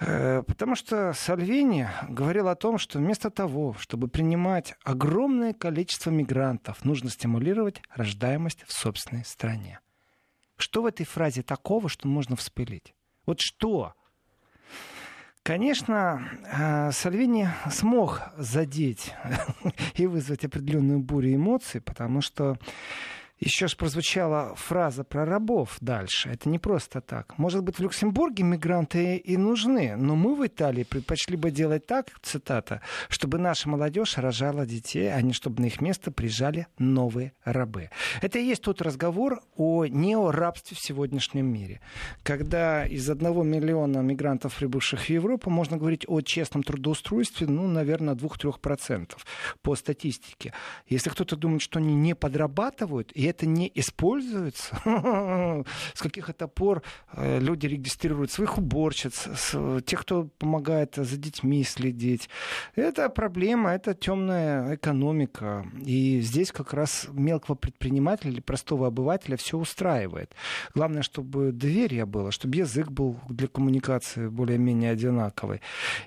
Э, 0.01 0.43
Потому 0.43 0.75
что 0.75 1.13
Сальвини 1.13 1.89
говорил 2.09 2.49
о 2.49 2.57
том, 2.57 2.79
что 2.79 2.99
вместо 2.99 3.31
того, 3.31 3.75
чтобы 3.79 4.09
принимать 4.09 4.75
огромное 4.83 5.53
количество 5.53 6.11
мигрантов, 6.11 6.85
нужно 6.85 7.11
стимулировать 7.11 7.83
рождаемость 7.95 8.65
в 8.67 8.73
собственной 8.73 9.25
стране. 9.25 9.81
Что 10.57 10.83
в 10.83 10.87
этой 10.87 11.07
фразе 11.07 11.43
такого, 11.43 11.89
что 11.89 12.09
можно 12.09 12.35
вспылить? 12.35 12.95
Вот 13.27 13.41
что? 13.41 13.95
Конечно, 15.43 16.29
э, 16.45 16.91
Сальвини 16.93 17.49
смог 17.71 18.23
задеть 18.37 19.15
и 19.95 20.07
вызвать 20.07 20.45
определенную 20.45 20.99
бурю 21.01 21.35
эмоций, 21.35 21.81
потому 21.81 22.21
что 22.21 22.59
еще 23.41 23.69
ж 23.69 23.77
прозвучала 23.77 24.55
фраза 24.57 25.05
про 25.05 25.25
рабов 25.25 25.77
дальше. 25.81 26.31
Это 26.31 26.49
не 26.49 26.59
просто 26.59 27.01
так. 27.01 27.39
Может 27.39 27.63
быть, 27.63 27.79
в 27.79 27.83
Люксембурге 27.83 28.43
мигранты 28.43 29.17
и 29.17 29.37
нужны, 29.37 29.97
но 29.97 30.17
мы 30.17 30.35
в 30.35 30.47
Италии 30.47 30.83
предпочли 30.83 31.37
бы 31.37 31.51
делать 31.51 31.87
так, 31.87 32.07
цитата, 32.23 32.81
чтобы 33.09 33.39
наша 33.39 33.69
молодежь 33.69 34.19
рожала 34.19 34.67
детей, 34.67 35.13
а 35.13 35.23
не 35.23 35.33
чтобы 35.33 35.63
на 35.63 35.67
их 35.67 35.81
место 35.81 36.11
приезжали 36.11 36.67
новые 36.79 37.33
рабы. 37.45 37.91
Это 38.23 38.39
и 38.39 38.45
есть 38.45 38.63
тот 38.63 38.83
разговор 38.83 39.41
о 39.57 39.87
неорабстве 39.87 40.77
в 40.77 40.81
сегодняшнем 40.81 41.47
мире. 41.47 41.81
Когда 42.23 42.85
из 42.85 43.09
одного 43.09 43.45
миллиона 43.45 43.99
мигрантов, 43.99 44.57
прибывших 44.57 45.01
в 45.01 45.11
Европу, 45.11 45.51
можно 45.51 45.77
говорить 45.77 46.05
о 46.09 46.21
честном 46.21 46.63
трудоустройстве, 46.63 47.47
ну, 47.47 47.69
наверное, 47.69 48.15
2-3% 48.15 49.17
по 49.63 49.77
статистике. 49.77 50.53
Если 50.89 51.11
кто-то 51.11 51.37
думает, 51.37 51.63
что 51.63 51.79
они 51.79 51.95
не 51.95 52.15
подрабатывают, 52.15 53.13
и 53.13 53.28
это 53.29 53.47
не 53.47 53.71
используется, 53.75 54.77
с 55.95 56.01
каких 56.01 56.29
это 56.29 56.49
пор 56.49 56.83
э, 57.13 57.39
люди 57.41 57.67
регистрируют 57.67 58.31
своих 58.31 58.59
уборщиц, 58.59 59.29
тех, 59.85 60.01
кто 60.01 60.25
помогает 60.39 60.95
за 60.97 61.17
детьми 61.17 61.65
следить. 61.65 62.29
Это 62.75 63.09
проблема, 63.09 63.71
это 63.71 63.95
темная 63.95 64.75
экономика. 64.75 65.67
И 65.85 66.21
здесь 66.21 66.53
как 66.53 66.73
раз 66.73 67.07
мелкого 67.11 67.55
предпринимателя 67.55 68.31
или 68.31 68.41
простого 68.41 68.87
обывателя 68.87 69.37
все 69.37 69.59
устраивает. 69.59 70.35
Главное, 70.75 71.03
чтобы 71.03 71.53
доверие 71.53 72.07
было, 72.07 72.31
чтобы 72.31 72.57
язык 72.57 72.91
был 72.91 73.21
для 73.29 73.49
коммуникации 73.49 74.29
более-менее 74.29 74.93
одинаковый. 74.93 75.61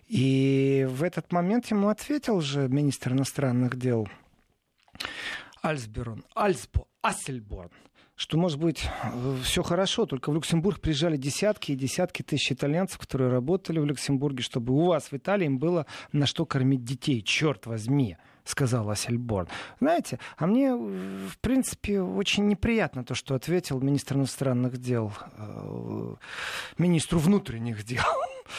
И 0.08 0.88
в 0.90 1.04
этот 1.04 1.32
момент 1.32 1.68
ему 1.72 1.90
ответил 1.90 2.42
же 2.42 2.68
министр 2.68 3.14
иностранных 3.14 3.78
дел 3.78 4.08
Альсберон, 5.62 6.24
Альсбо, 6.36 6.86
Ассельборн, 7.02 7.71
что, 8.15 8.38
может 8.38 8.60
быть, 8.60 8.88
все 9.43 9.63
хорошо, 9.63 10.06
только 10.06 10.30
в 10.30 10.34
Люксембург 10.34 10.80
приезжали 10.80 11.17
десятки 11.17 11.71
и 11.71 11.76
десятки 11.76 12.21
тысяч 12.21 12.52
итальянцев, 12.52 13.00
которые 13.00 13.30
работали 13.32 13.80
в 13.80 13.86
Люксембурге, 13.86 14.43
чтобы 14.43 14.74
у 14.74 14.86
вас 14.86 15.12
в 15.12 15.13
Италии 15.13 15.45
им 15.45 15.60
было 15.60 15.86
на 16.12 16.26
что 16.26 16.45
кормить 16.45 16.84
детей, 16.84 17.21
черт 17.21 17.65
возьми 17.65 18.17
сказал 18.43 18.89
Ассельборн. 18.89 19.47
Знаете, 19.80 20.19
а 20.38 20.47
мне, 20.47 20.76
в 20.76 21.38
принципе, 21.41 22.02
очень 22.02 22.47
неприятно 22.47 23.04
то, 23.04 23.15
что 23.15 23.36
ответил 23.36 23.80
министр 23.80 24.15
иностранных 24.15 24.78
дел 24.78 25.13
э, 25.38 26.15
министру 26.78 27.19
внутренних 27.19 27.84
дел. 27.84 28.04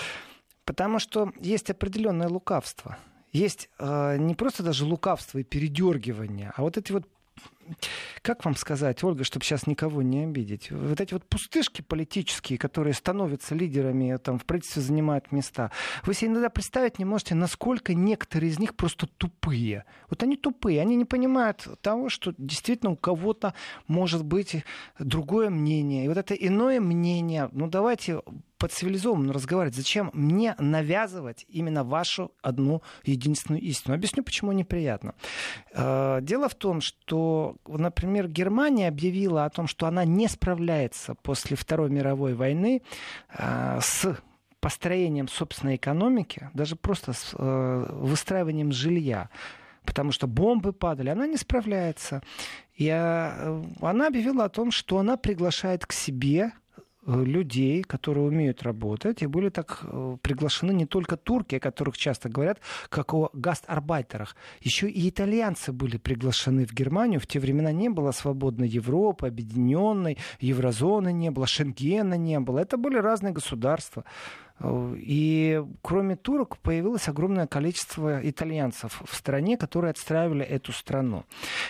Потому 0.64 0.98
что 0.98 1.32
есть 1.40 1.70
определенное 1.70 2.28
лукавство. 2.28 2.96
Есть 3.32 3.70
э, 3.78 4.16
не 4.18 4.34
просто 4.34 4.62
даже 4.62 4.84
лукавство 4.84 5.38
и 5.38 5.42
передергивание, 5.42 6.52
а 6.54 6.62
вот 6.62 6.76
эти 6.76 6.92
вот 6.92 7.06
как 8.22 8.44
вам 8.44 8.56
сказать, 8.56 9.02
Ольга, 9.04 9.24
чтобы 9.24 9.44
сейчас 9.44 9.66
никого 9.66 10.02
не 10.02 10.24
обидеть? 10.24 10.70
Вот 10.70 11.00
эти 11.00 11.12
вот 11.12 11.24
пустышки 11.24 11.82
политические, 11.82 12.58
которые 12.58 12.94
становятся 12.94 13.54
лидерами, 13.54 14.16
там, 14.18 14.38
в 14.38 14.44
правительстве 14.44 14.82
занимают 14.82 15.32
места, 15.32 15.70
вы 16.04 16.14
себе 16.14 16.30
иногда 16.30 16.50
представить 16.50 16.98
не 16.98 17.04
можете, 17.04 17.34
насколько 17.34 17.94
некоторые 17.94 18.50
из 18.50 18.58
них 18.58 18.74
просто 18.74 19.06
тупые. 19.06 19.84
Вот 20.08 20.22
они 20.22 20.36
тупые, 20.36 20.80
они 20.80 20.96
не 20.96 21.04
понимают 21.04 21.66
того, 21.80 22.08
что 22.08 22.34
действительно 22.38 22.92
у 22.92 22.96
кого-то 22.96 23.54
может 23.86 24.24
быть 24.24 24.64
другое 24.98 25.50
мнение. 25.50 26.04
И 26.04 26.08
вот 26.08 26.16
это 26.16 26.34
иное 26.34 26.80
мнение, 26.80 27.48
ну 27.52 27.66
давайте 27.68 28.20
по-цивилизованному 28.62 29.32
разговаривать. 29.32 29.74
Зачем 29.74 30.10
мне 30.12 30.54
навязывать 30.60 31.44
именно 31.48 31.82
вашу 31.82 32.30
одну 32.42 32.82
единственную 33.02 33.60
истину? 33.60 33.96
Объясню, 33.96 34.22
почему 34.22 34.52
неприятно. 34.52 35.14
Э, 35.74 36.20
Дело 36.22 36.48
в 36.48 36.54
том, 36.54 36.80
что, 36.80 37.56
например, 37.66 38.28
Германия 38.28 38.88
объявила 38.88 39.44
о 39.44 39.50
том, 39.50 39.66
что 39.66 39.86
она 39.86 40.04
не 40.04 40.28
справляется 40.28 41.14
после 41.22 41.56
Второй 41.56 41.90
мировой 41.90 42.34
войны 42.34 42.82
э, 43.36 43.78
с 43.80 44.16
построением 44.60 45.28
собственной 45.28 45.76
экономики, 45.76 46.50
даже 46.54 46.76
просто 46.76 47.12
с 47.12 47.34
э, 47.36 47.86
выстраиванием 47.90 48.72
жилья 48.72 49.28
потому 49.84 50.12
что 50.12 50.28
бомбы 50.28 50.72
падали, 50.72 51.08
она 51.08 51.26
не 51.26 51.36
справляется. 51.36 52.22
И 52.76 52.86
э, 52.86 53.62
она 53.80 54.06
объявила 54.06 54.44
о 54.44 54.48
том, 54.48 54.70
что 54.70 54.98
она 54.98 55.16
приглашает 55.16 55.86
к 55.86 55.92
себе 55.92 56.52
людей, 57.06 57.82
которые 57.82 58.24
умеют 58.24 58.62
работать, 58.62 59.22
и 59.22 59.26
были 59.26 59.48
так 59.48 59.80
э, 59.82 60.16
приглашены 60.22 60.72
не 60.72 60.86
только 60.86 61.16
турки, 61.16 61.56
о 61.56 61.60
которых 61.60 61.96
часто 61.96 62.28
говорят, 62.28 62.60
как 62.88 63.12
о 63.14 63.30
гастарбайтерах. 63.32 64.36
Еще 64.60 64.88
и 64.88 65.08
итальянцы 65.08 65.72
были 65.72 65.96
приглашены 65.96 66.64
в 66.64 66.72
Германию. 66.72 67.20
В 67.20 67.26
те 67.26 67.40
времена 67.40 67.72
не 67.72 67.88
было 67.88 68.12
свободной 68.12 68.68
Европы, 68.68 69.26
объединенной, 69.26 70.18
еврозоны 70.40 71.12
не 71.12 71.30
было, 71.30 71.46
Шенгена 71.46 72.14
не 72.14 72.38
было. 72.38 72.60
Это 72.60 72.76
были 72.76 72.98
разные 72.98 73.32
государства. 73.32 74.04
И 74.96 75.62
кроме 75.82 76.16
турок 76.16 76.58
появилось 76.58 77.08
огромное 77.08 77.46
количество 77.46 78.20
итальянцев 78.28 79.02
в 79.04 79.14
стране, 79.14 79.56
которые 79.56 79.90
отстраивали 79.90 80.44
эту 80.44 80.72
страну. 80.72 81.24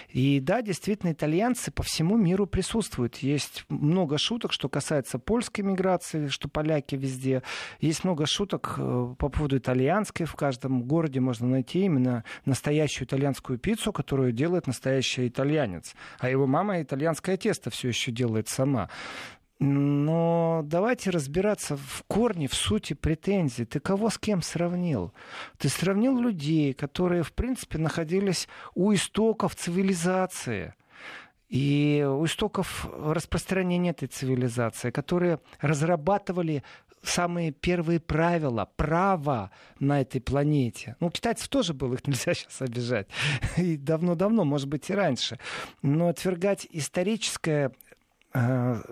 И 0.08 0.40
да, 0.40 0.62
действительно, 0.62 1.12
итальянцы 1.12 1.70
по 1.70 1.82
всему 1.82 2.16
миру 2.16 2.46
присутствуют. 2.46 3.18
Есть 3.18 3.64
много 3.68 4.18
шуток, 4.18 4.52
что 4.52 4.68
касается 4.68 5.18
польской 5.18 5.64
миграции, 5.64 6.28
что 6.28 6.48
поляки 6.48 6.94
везде. 6.94 7.42
Есть 7.80 8.04
много 8.04 8.26
шуток 8.26 8.74
э, 8.78 9.14
по 9.18 9.28
поводу 9.28 9.56
итальянской. 9.56 10.26
В 10.26 10.34
каждом 10.34 10.82
городе 10.82 11.20
можно 11.20 11.46
найти 11.48 11.84
именно 11.84 12.24
настоящую 12.44 13.06
итальянскую 13.06 13.58
пиццу, 13.58 13.92
которую 13.92 14.32
делает 14.32 14.66
настоящий 14.66 15.28
итальянец. 15.28 15.94
А 16.18 16.28
его 16.28 16.46
мама 16.46 16.82
итальянское 16.82 17.36
тесто 17.36 17.70
все 17.70 17.88
еще 17.88 18.12
делает 18.12 18.48
сама. 18.48 18.90
Но 19.58 20.62
давайте 20.64 21.10
разбираться 21.10 21.76
в 21.76 22.02
корне, 22.08 22.48
в 22.48 22.54
сути 22.54 22.94
претензий. 22.94 23.64
Ты 23.64 23.78
кого 23.78 24.10
с 24.10 24.18
кем 24.18 24.42
сравнил? 24.42 25.12
Ты 25.58 25.68
сравнил 25.68 26.18
людей, 26.18 26.72
которые, 26.72 27.22
в 27.22 27.32
принципе, 27.32 27.78
находились 27.78 28.48
у 28.74 28.92
истоков 28.92 29.54
цивилизации. 29.54 30.74
и 31.48 32.04
у 32.08 32.24
истоков 32.24 32.88
распространения 32.92 33.90
этой 33.90 34.08
цивилизации, 34.08 34.90
которые 34.90 35.38
разрабатывали 35.60 36.64
самые 37.02 37.52
первые 37.52 38.00
правила, 38.00 38.70
права 38.76 39.50
на 39.78 40.00
этой 40.00 40.20
планете. 40.20 40.96
Ну, 41.00 41.10
китайцев 41.10 41.48
тоже 41.48 41.74
было, 41.74 41.94
их 41.94 42.06
нельзя 42.06 42.34
сейчас 42.34 42.62
обижать. 42.62 43.08
И 43.56 43.76
давно-давно, 43.76 44.44
может 44.44 44.68
быть, 44.68 44.88
и 44.90 44.94
раньше. 44.94 45.38
Но 45.82 46.08
отвергать 46.08 46.66
историческое 46.70 47.72
э, 48.34 48.82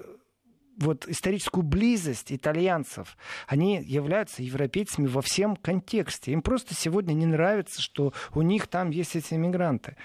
вот 0.81 1.07
историческую 1.07 1.63
близость 1.63 2.33
итальянцев, 2.33 3.17
они 3.47 3.81
являются 3.83 4.43
европейцами 4.43 5.07
во 5.07 5.21
всем 5.21 5.55
контексте. 5.57 6.33
Им 6.33 6.43
просто 6.43 6.75
сегодня 6.75 7.13
не 7.13 7.27
нравится, 7.27 7.83
что 7.83 8.13
у 8.35 8.43
них 8.43 8.67
там 8.67 8.91
есть 8.91 9.15
эти 9.15 9.35
иммигранты. 9.35 9.97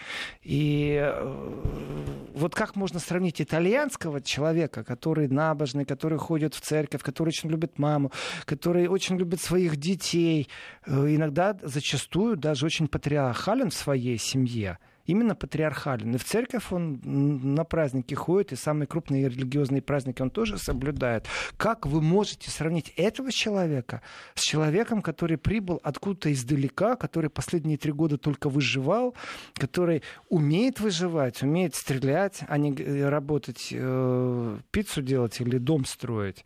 И 0.41 0.99
э, 1.01 2.31
вот 2.35 2.53
как 2.53 2.75
можно 2.75 2.99
сравнить 2.99 3.41
итальянского 3.41 4.21
человека, 4.21 4.83
который 4.83 5.29
набожный, 5.29 5.85
который 5.85 6.17
ходит 6.17 6.53
в 6.53 6.61
церковь, 6.61 7.01
который 7.01 7.29
очень 7.29 7.49
любит 7.49 7.79
маму, 7.79 8.11
который 8.43 8.87
очень 8.87 9.17
любит 9.17 9.41
своих 9.41 9.77
детей, 9.77 10.49
э, 10.85 10.91
иногда 11.15 11.57
зачастую 11.61 12.35
даже 12.35 12.65
очень 12.65 12.87
патриархален 12.87 13.69
в 13.69 13.73
своей 13.73 14.17
семье, 14.17 14.77
именно 15.05 15.35
патриархален. 15.35 16.15
И 16.15 16.17
в 16.17 16.23
церковь 16.23 16.71
он 16.71 16.99
на 17.03 17.63
праздники 17.63 18.13
ходит, 18.13 18.51
и 18.51 18.55
самые 18.55 18.87
крупные 18.87 19.29
религиозные 19.29 19.81
праздники 19.81 20.21
он 20.21 20.29
тоже 20.29 20.57
соблюдает. 20.57 21.27
Как 21.57 21.85
вы 21.85 22.01
можете 22.01 22.49
сравнить 22.49 22.93
этого 22.95 23.31
человека 23.31 24.01
с 24.33 24.41
человеком, 24.41 25.01
который 25.01 25.37
прибыл 25.37 25.79
откуда-то 25.83 26.31
издалека, 26.31 26.95
который 26.95 27.29
последние 27.29 27.77
три 27.77 27.91
года 27.91 28.17
только 28.17 28.49
выживал, 28.49 29.15
который 29.53 30.03
умеет 30.29 30.79
выживать, 30.79 31.41
умеет 31.43 31.75
стрелять, 31.75 32.39
а 32.47 32.57
не 32.57 32.73
работать, 33.05 33.69
э, 33.71 34.57
пиццу 34.71 35.01
делать 35.01 35.39
или 35.41 35.57
дом 35.57 35.85
строить. 35.85 36.43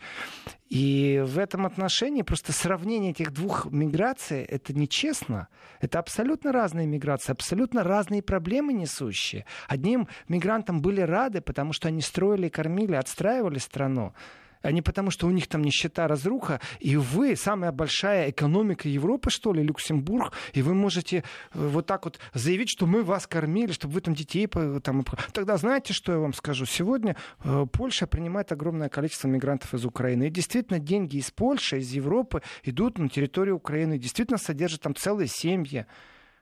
И 0.70 1.24
в 1.26 1.40
этом 1.40 1.66
отношении 1.66 2.22
просто 2.22 2.54
сравнение 2.54 3.12
этих 3.12 3.34
двух 3.34 3.66
миграций 3.72 4.44
это 4.44 4.72
нечестно. 4.74 5.48
Это 5.82 5.98
абсолютно 5.98 6.52
разные 6.52 6.86
миграции, 6.86 7.32
абсолютно 7.32 7.84
разные 7.84 8.22
проблемы 8.22 8.72
несущие. 8.74 9.46
Одним 9.68 10.08
мигрантам 10.28 10.82
были 10.82 11.02
рады, 11.02 11.42
потому 11.42 11.74
что 11.74 11.88
они 11.88 12.02
строили, 12.02 12.50
кормили, 12.50 12.94
отстраивали 12.94 13.58
страну 13.58 14.14
а 14.62 14.72
не 14.72 14.82
потому, 14.82 15.12
что 15.12 15.28
у 15.28 15.32
них 15.32 15.48
там 15.48 15.62
нищета, 15.62 16.08
разруха, 16.08 16.60
и 16.80 16.98
вы 16.98 17.36
самая 17.36 17.72
большая 17.72 18.30
экономика 18.30 18.90
Европы, 18.90 19.30
что 19.30 19.54
ли, 19.54 19.64
Люксембург, 19.64 20.34
и 20.54 20.62
вы 20.62 20.74
можете 20.74 21.18
э, 21.18 21.22
вот 21.54 21.86
так 21.86 22.06
вот 22.06 22.20
заявить, 22.34 22.70
что 22.70 22.86
мы 22.86 23.04
вас 23.04 23.28
кормили, 23.28 23.72
чтобы 23.72 23.96
вы 23.96 24.02
там 24.02 24.14
детей... 24.14 24.48
Там... 24.48 25.06
Тогда 25.34 25.58
знаете, 25.58 25.94
что 25.94 26.12
я 26.12 26.20
вам 26.20 26.34
скажу? 26.34 26.66
Сегодня 26.66 27.16
э, 27.44 27.66
Польша 27.72 28.08
принимает 28.08 28.52
огромное 28.52 28.90
количество 28.90 29.28
мигрантов 29.28 29.74
из 29.74 29.86
Украины. 29.86 30.28
И 30.28 30.30
действительно, 30.30 30.80
деньги 30.80 31.18
из 31.18 31.32
Польши, 31.32 31.80
из 31.80 31.92
Европы 31.92 32.42
идут 32.64 32.98
на 32.98 33.10
территорию 33.10 33.56
Украины, 33.56 33.98
действительно 33.98 34.38
содержат 34.38 34.82
там 34.82 34.96
целые 34.96 35.28
семьи. 35.28 35.86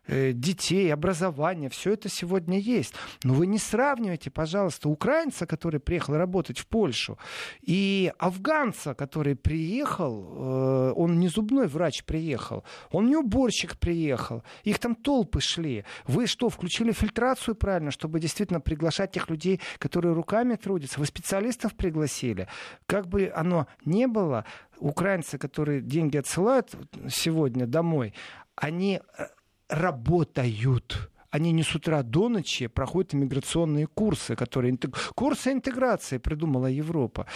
Э, 0.08 0.32
детей, 0.32 0.94
образование, 0.94 1.70
все 1.70 1.94
это 1.94 2.08
сегодня 2.08 2.60
есть. 2.60 2.94
Но 3.24 3.34
вы 3.34 3.46
не 3.46 3.58
сравнивайте, 3.58 4.32
пожалуйста, 4.32 4.88
украинца, 4.88 5.46
который 5.46 5.82
приехал 5.82 6.16
работать 6.16 6.60
в 6.60 6.68
Польшу, 6.68 7.18
и 7.62 8.14
афганца, 8.18 8.94
который 8.94 9.36
приехал, 9.36 10.92
э, 10.92 10.94
он 10.96 11.20
не 11.20 11.28
зубной 11.28 11.68
врач 11.68 12.06
приехал, 12.06 12.64
он 12.90 13.08
не 13.08 13.18
уборщик 13.18 13.78
приехал, 13.78 14.44
их 14.64 14.80
там 14.80 14.96
толпы 14.96 15.42
шли. 15.42 15.84
Вы 16.06 16.28
что, 16.28 16.50
включили 16.50 16.94
фильтрацию 16.94 17.56
правильно, 17.56 17.92
чтобы 17.92 18.22
действительно 18.22 18.62
приглашать 18.62 19.12
тех 19.12 19.30
людей, 19.30 19.60
которые 19.78 20.14
руками 20.14 20.56
трудятся? 20.56 21.00
Вы 21.00 21.06
специалистов 21.06 21.76
пригласили? 21.76 22.48
Как 22.86 23.08
бы 23.08 23.30
оно 23.36 23.68
ни 23.84 24.06
было, 24.06 24.46
украинцы, 24.80 25.38
которые 25.38 25.82
деньги 25.82 26.16
отсылают 26.16 26.76
сегодня 27.10 27.68
домой, 27.68 28.14
они 28.56 29.02
э, 29.18 29.26
работают 29.70 31.10
они 31.30 31.52
не 31.52 31.64
с 31.64 31.76
утра 31.76 32.04
до 32.04 32.30
ночи 32.30 32.68
проходят 32.68 33.14
иммиграционные 33.14 33.88
курсы, 33.88 34.36
которые... 34.36 34.78
Курсы 35.14 35.52
интеграции 35.52 36.18
придумала 36.18 36.68
Европа. 36.68 37.28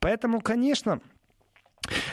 Поэтому, 0.00 0.40
конечно, 0.40 1.00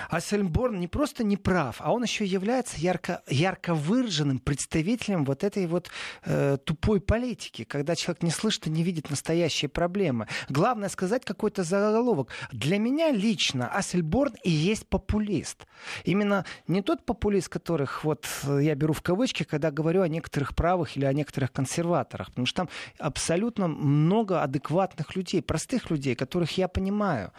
а 0.10 0.20
Сельмборн 0.20 0.80
не 0.80 0.88
просто 0.88 1.24
не 1.24 1.38
прав, 1.38 1.78
а 1.80 1.92
он 1.94 2.04
еще 2.04 2.26
является 2.26 2.78
ярко, 2.78 3.22
ярко 3.28 3.74
выраженным 3.74 4.40
представителем 4.40 5.26
вот 5.26 5.44
этой 5.44 5.68
вот 5.68 5.90
э, 6.24 6.58
тупой 6.64 7.02
политики, 7.02 7.64
когда 7.64 7.96
человек 7.96 8.24
не 8.24 8.32
слышит 8.32 8.68
и 8.68 8.70
не 8.70 8.84
видит 8.84 9.10
настоящие 9.10 9.70
проблемы. 9.70 10.28
Главное 10.50 10.90
сказать 10.90 11.26
какой-то 11.26 11.64
заголовок. 11.64 12.30
Для 12.52 12.78
меня 12.78 13.12
лично 13.12 13.68
Ассельборн 13.68 14.36
и 14.44 14.50
есть 14.50 14.88
популист. 14.88 15.66
Именно 16.04 16.46
не 16.68 16.82
тот 16.82 17.06
популист, 17.06 17.50
которых 17.50 18.04
вот 18.04 18.28
э, 18.44 18.60
я 18.62 18.76
беру 18.76 18.94
в 18.94 19.02
кавычки, 19.02 19.44
когда 19.44 19.72
говорю 19.72 20.02
о 20.02 20.08
некоторых 20.08 20.56
правых 20.56 20.98
или 20.98 21.06
о 21.06 21.14
некоторых 21.14 21.52
консерваторах, 21.52 22.30
потому 22.30 22.46
что 22.46 22.56
там 22.56 22.70
абсолютно 23.00 23.68
много 23.68 24.42
адекватных 24.42 25.16
людей, 25.16 25.42
простых 25.42 25.90
людей, 25.90 26.16
которых 26.16 26.58
я 26.58 26.68
понимаю. 26.68 27.32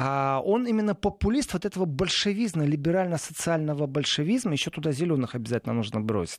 А 0.00 0.40
он 0.44 0.64
именно 0.68 0.94
популист 0.94 1.54
вот 1.54 1.64
этого 1.64 1.84
большевизма, 1.84 2.64
либерально-социального 2.64 3.88
большевизма, 3.88 4.52
еще 4.52 4.70
туда 4.70 4.92
зеленых 4.92 5.34
обязательно 5.34 5.74
нужно 5.74 6.00
бросить, 6.00 6.38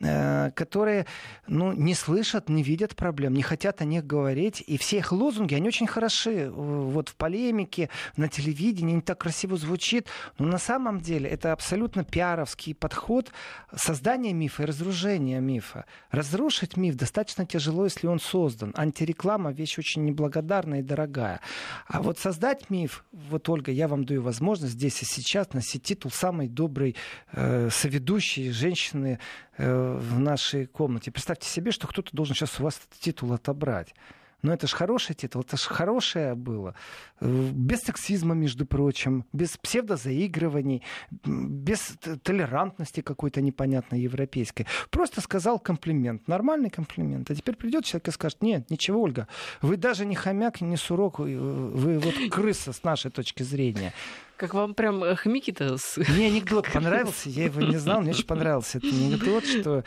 э, 0.00 0.50
которые 0.50 1.06
ну, 1.46 1.72
не 1.72 1.94
слышат, 1.94 2.50
не 2.50 2.62
видят 2.62 2.96
проблем, 2.96 3.32
не 3.32 3.40
хотят 3.40 3.80
о 3.80 3.86
них 3.86 4.06
говорить. 4.06 4.62
И 4.66 4.76
все 4.76 4.98
их 4.98 5.10
лозунги, 5.10 5.54
они 5.54 5.68
очень 5.68 5.86
хороши. 5.86 6.50
Вот 6.50 7.08
в 7.08 7.16
полемике, 7.16 7.88
на 8.18 8.28
телевидении, 8.28 8.92
они 8.92 9.00
так 9.00 9.16
красиво 9.16 9.56
звучит. 9.56 10.06
Но 10.38 10.46
на 10.46 10.58
самом 10.58 11.00
деле 11.00 11.30
это 11.30 11.52
абсолютно 11.52 12.04
пиаровский 12.04 12.74
подход 12.74 13.32
создания 13.74 14.34
мифа 14.34 14.64
и 14.64 14.66
разрушения 14.66 15.40
мифа. 15.40 15.86
Разрушить 16.10 16.76
миф 16.76 16.96
достаточно 16.96 17.46
тяжело, 17.46 17.84
если 17.84 18.06
он 18.06 18.20
создан. 18.20 18.74
Антиреклама— 18.76 19.50
вещь 19.52 19.78
очень 19.78 20.04
неблагодарная 20.04 20.80
и 20.80 20.82
дорогая. 20.82 21.40
А 21.86 22.02
вот 22.02 22.18
создать 22.18 22.68
миф 22.68 22.97
вот, 23.12 23.48
Ольга, 23.48 23.72
я 23.72 23.88
вам 23.88 24.04
даю 24.04 24.22
возможность 24.22 24.74
здесь 24.74 25.02
и 25.02 25.04
сейчас 25.04 25.52
носить 25.52 25.82
титул 25.82 26.10
самой 26.10 26.48
доброй 26.48 26.96
э, 27.32 27.68
соведущей 27.70 28.50
женщины 28.50 29.18
э, 29.56 29.98
в 30.00 30.18
нашей 30.18 30.66
комнате. 30.66 31.10
Представьте 31.10 31.48
себе, 31.48 31.70
что 31.70 31.86
кто-то 31.86 32.10
должен 32.12 32.34
сейчас 32.34 32.60
у 32.60 32.64
вас 32.64 32.76
этот 32.76 33.00
титул 33.00 33.32
отобрать. 33.32 33.94
Но 34.42 34.52
это 34.52 34.66
же 34.66 34.76
хороший 34.76 35.14
титул, 35.14 35.42
это 35.42 35.56
же 35.56 35.64
хорошее 35.64 36.34
было. 36.34 36.74
Без 37.20 37.80
сексизма, 37.80 38.34
между 38.34 38.66
прочим, 38.66 39.24
без 39.32 39.56
псевдозаигрываний, 39.56 40.82
без 41.24 41.96
толерантности 42.22 43.00
какой-то 43.00 43.40
непонятной 43.40 44.00
европейской. 44.00 44.66
Просто 44.90 45.20
сказал 45.20 45.58
комплимент, 45.58 46.28
нормальный 46.28 46.70
комплимент. 46.70 47.30
А 47.30 47.34
теперь 47.34 47.56
придет 47.56 47.84
человек 47.84 48.08
и 48.08 48.10
скажет, 48.12 48.42
нет, 48.42 48.70
ничего, 48.70 49.02
Ольга, 49.02 49.26
вы 49.60 49.76
даже 49.76 50.06
не 50.06 50.14
хомяк, 50.14 50.60
не 50.60 50.76
сурок, 50.76 51.18
вы 51.18 51.98
вот 51.98 52.14
крыса 52.30 52.72
с 52.72 52.84
нашей 52.84 53.10
точки 53.10 53.42
зрения. 53.42 53.92
Как 54.36 54.54
вам 54.54 54.74
прям 54.74 55.02
э, 55.02 55.16
хомяки-то? 55.16 55.76
Мне 55.96 56.26
анекдот 56.28 56.70
понравился, 56.72 57.28
я 57.28 57.46
его 57.46 57.60
не 57.60 57.76
знал, 57.76 58.02
мне 58.02 58.12
очень 58.12 58.24
понравился 58.24 58.78
этот 58.78 58.92
анекдот, 58.92 59.44
что 59.44 59.82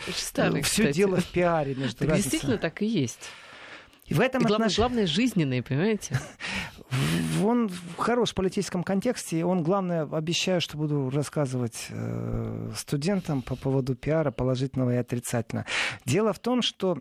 все 0.63 0.91
дело 0.91 1.17
в 1.17 1.27
пиаре 1.27 1.73
между 1.73 2.05
Действительно 2.05 2.57
так 2.57 2.81
и 2.81 2.85
есть. 2.85 3.29
И 4.12 4.13
в 4.13 4.19
этом 4.19 4.41
и 4.41 4.45
главное, 4.45 4.67
отнош... 4.67 4.78
главное 4.78 5.08
жизненные, 5.08 5.63
понимаете? 5.63 6.19
Он 7.41 7.71
хорош 7.97 8.32
в 8.32 8.36
политическом 8.36 8.84
контексте, 8.84 9.39
и 9.39 9.43
он, 9.43 9.63
главное, 9.63 10.04
обещаю, 10.04 10.60
что 10.60 10.76
буду 10.76 11.10
рассказывать 11.10 11.88
э, 11.89 12.71
студентам 12.76 13.41
по 13.41 13.56
поводу 13.56 13.95
пиара 13.95 14.32
положительного 14.32 14.95
и 14.95 14.97
отрицательного. 14.97 15.65
Дело 16.04 16.34
в 16.34 16.39
том, 16.39 16.62
что 16.62 16.97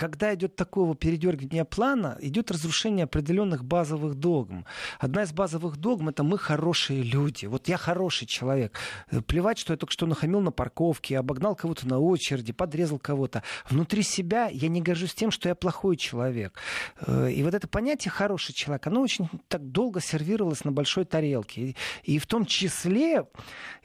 когда 0.00 0.34
идет 0.34 0.56
такого 0.56 0.94
передергивания 0.94 1.66
плана, 1.66 2.16
идет 2.22 2.50
разрушение 2.50 3.04
определенных 3.04 3.62
базовых 3.62 4.14
догм. 4.14 4.64
Одна 4.98 5.24
из 5.24 5.32
базовых 5.34 5.76
догм 5.76 6.08
это 6.08 6.22
мы 6.22 6.38
хорошие 6.38 7.02
люди. 7.02 7.44
Вот 7.44 7.68
я 7.68 7.76
хороший 7.76 8.26
человек. 8.26 8.78
Плевать, 9.26 9.58
что 9.58 9.74
я 9.74 9.76
только 9.76 9.92
что 9.92 10.06
нахамил 10.06 10.40
на 10.40 10.52
парковке, 10.52 11.18
обогнал 11.18 11.54
кого-то 11.54 11.86
на 11.86 11.98
очереди, 11.98 12.54
подрезал 12.54 12.98
кого-то. 12.98 13.42
Внутри 13.68 14.02
себя 14.02 14.48
я 14.50 14.68
не 14.68 14.80
горжусь 14.80 15.12
тем, 15.12 15.30
что 15.30 15.50
я 15.50 15.54
плохой 15.54 15.98
человек. 15.98 16.58
Э, 17.06 17.30
и 17.30 17.42
вот 17.42 17.52
это 17.52 17.68
понятие 17.68 18.10
хороший 18.10 18.54
человек, 18.54 18.86
оно 18.86 19.02
очень 19.02 19.28
так 19.48 19.70
долго 19.70 20.00
сервировалось 20.00 20.64
на 20.64 20.72
большой 20.72 21.04
тарелке. 21.04 21.76
И 22.04 22.18
в 22.18 22.24
том 22.24 22.46
числе 22.46 23.26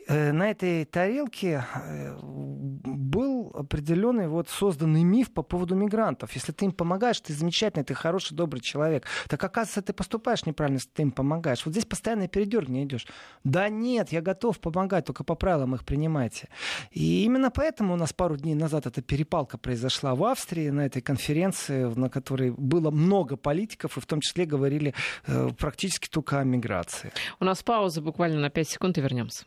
на 0.08 0.50
этой 0.52 0.86
тарелке 0.86 1.66
э, 1.74 2.16
был 2.22 3.52
определенный 3.56 4.28
вот 4.28 4.50
созданный 4.50 5.04
миф 5.04 5.32
по 5.32 5.42
поводу 5.42 5.76
мигрантов. 5.76 6.34
Если 6.34 6.52
ты 6.52 6.66
им 6.66 6.72
помогаешь, 6.72 7.20
ты 7.20 7.34
замечательный, 7.34 7.84
ты 7.84 7.94
хороший, 7.94 8.36
добрый 8.36 8.62
человек. 8.62 9.06
Так 9.28 9.44
оказывается, 9.44 9.82
ты 9.82 9.94
поступаешь 9.94 10.46
неправильно, 10.46 10.78
если 10.78 10.90
ты 10.90 11.02
им 11.04 11.12
помогаешь. 11.12 11.66
Вот 11.66 11.72
здесь 11.72 11.86
постоянно 11.86 12.28
передергивание 12.28 12.86
идешь. 12.86 13.08
Да 13.44 13.70
нет, 13.70 14.12
я 14.12 14.22
готов 14.22 14.60
помогать, 14.60 15.06
только 15.06 15.24
по 15.24 15.36
правилам 15.36 15.76
их 15.76 15.86
принимайте. 15.86 16.50
И 16.92 17.24
именно 17.24 17.50
поэтому 17.50 17.94
у 17.94 17.98
нас 17.98 18.14
пару 18.14 18.38
дней 18.38 18.56
назад 18.56 18.86
эта 18.86 19.02
перепалка 19.02 19.58
произошла 19.58 20.16
в 20.16 20.24
Австрии 20.24 20.70
на 20.70 20.86
этой 20.86 21.02
конференции, 21.02 21.84
на 21.84 22.10
которой 22.10 22.52
было 22.52 22.92
много 22.92 23.38
политиков, 23.38 23.98
и 23.98 24.02
в 24.02 24.06
том 24.06 24.22
числе 24.22 24.46
говорили 24.46 24.94
э, 25.28 25.50
практически 25.58 26.10
только 26.10 26.40
о 26.40 26.44
миграции. 26.44 27.12
У 27.40 27.46
нас 27.46 27.64
пауза 27.64 28.02
буквально 28.02 28.40
на 28.40 28.50
5 28.50 28.70
секунд 28.70 28.98
и 28.98 29.02
вернемся. 29.02 29.46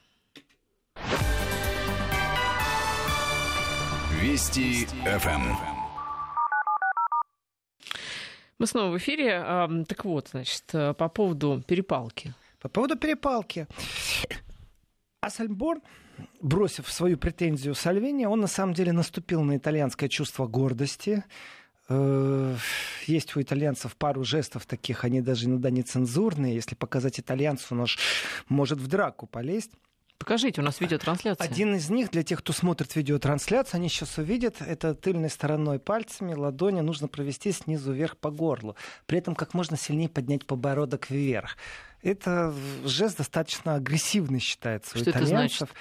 Вести 4.20 4.86
ФМ. 5.04 5.54
Мы 8.58 8.66
снова 8.66 8.90
в 8.90 8.98
эфире. 8.98 9.40
Так 9.86 10.04
вот, 10.04 10.28
значит, 10.32 10.64
э, 10.72 10.92
по 10.94 11.08
поводу 11.08 11.62
перепалки. 11.66 12.34
По 12.60 12.68
поводу 12.68 12.96
перепалки. 12.96 13.68
Ассельборн, 15.20 15.80
бросив 16.40 16.90
свою 16.90 17.18
претензию 17.18 17.74
Сальвини, 17.74 18.26
он 18.26 18.40
на 18.40 18.46
самом 18.48 18.74
деле 18.74 18.92
наступил 18.92 19.42
на 19.42 19.56
итальянское 19.56 20.08
чувство 20.08 20.46
гордости. 20.46 21.24
Э, 21.88 22.56
есть 23.06 23.36
у 23.36 23.42
итальянцев 23.42 23.96
пару 23.96 24.24
жестов 24.24 24.66
таких, 24.66 25.04
они 25.04 25.20
даже 25.20 25.46
иногда 25.46 25.70
нецензурные. 25.70 26.54
Если 26.54 26.74
показать 26.74 27.20
итальянцу, 27.20 27.76
он 27.76 27.86
может 28.48 28.78
в 28.78 28.88
драку 28.88 29.26
полезть. 29.26 29.72
Покажите, 30.18 30.60
у 30.60 30.64
нас 30.64 30.80
видеотрансляция. 30.80 31.46
Один 31.46 31.76
из 31.76 31.90
них, 31.90 32.10
для 32.10 32.22
тех, 32.22 32.40
кто 32.40 32.52
смотрит 32.52 32.96
видеотрансляцию, 32.96 33.78
они 33.78 33.88
сейчас 33.88 34.18
увидят, 34.18 34.56
это 34.60 34.94
тыльной 34.94 35.30
стороной 35.30 35.78
пальцами 35.78 36.34
ладони 36.34 36.80
нужно 36.80 37.06
провести 37.08 37.52
снизу 37.52 37.92
вверх 37.92 38.16
по 38.16 38.30
горлу. 38.30 38.76
При 39.06 39.18
этом 39.18 39.34
как 39.34 39.54
можно 39.54 39.76
сильнее 39.76 40.08
поднять 40.08 40.44
подбородок 40.44 41.08
вверх. 41.08 41.56
Это 42.02 42.52
жест 42.84 43.18
достаточно 43.18 43.76
агрессивный 43.76 44.40
считается 44.40 44.98
Что 44.98 45.10
у 45.10 45.12
итальянцев. 45.12 45.62
Это 45.62 45.66
значит? 45.66 45.76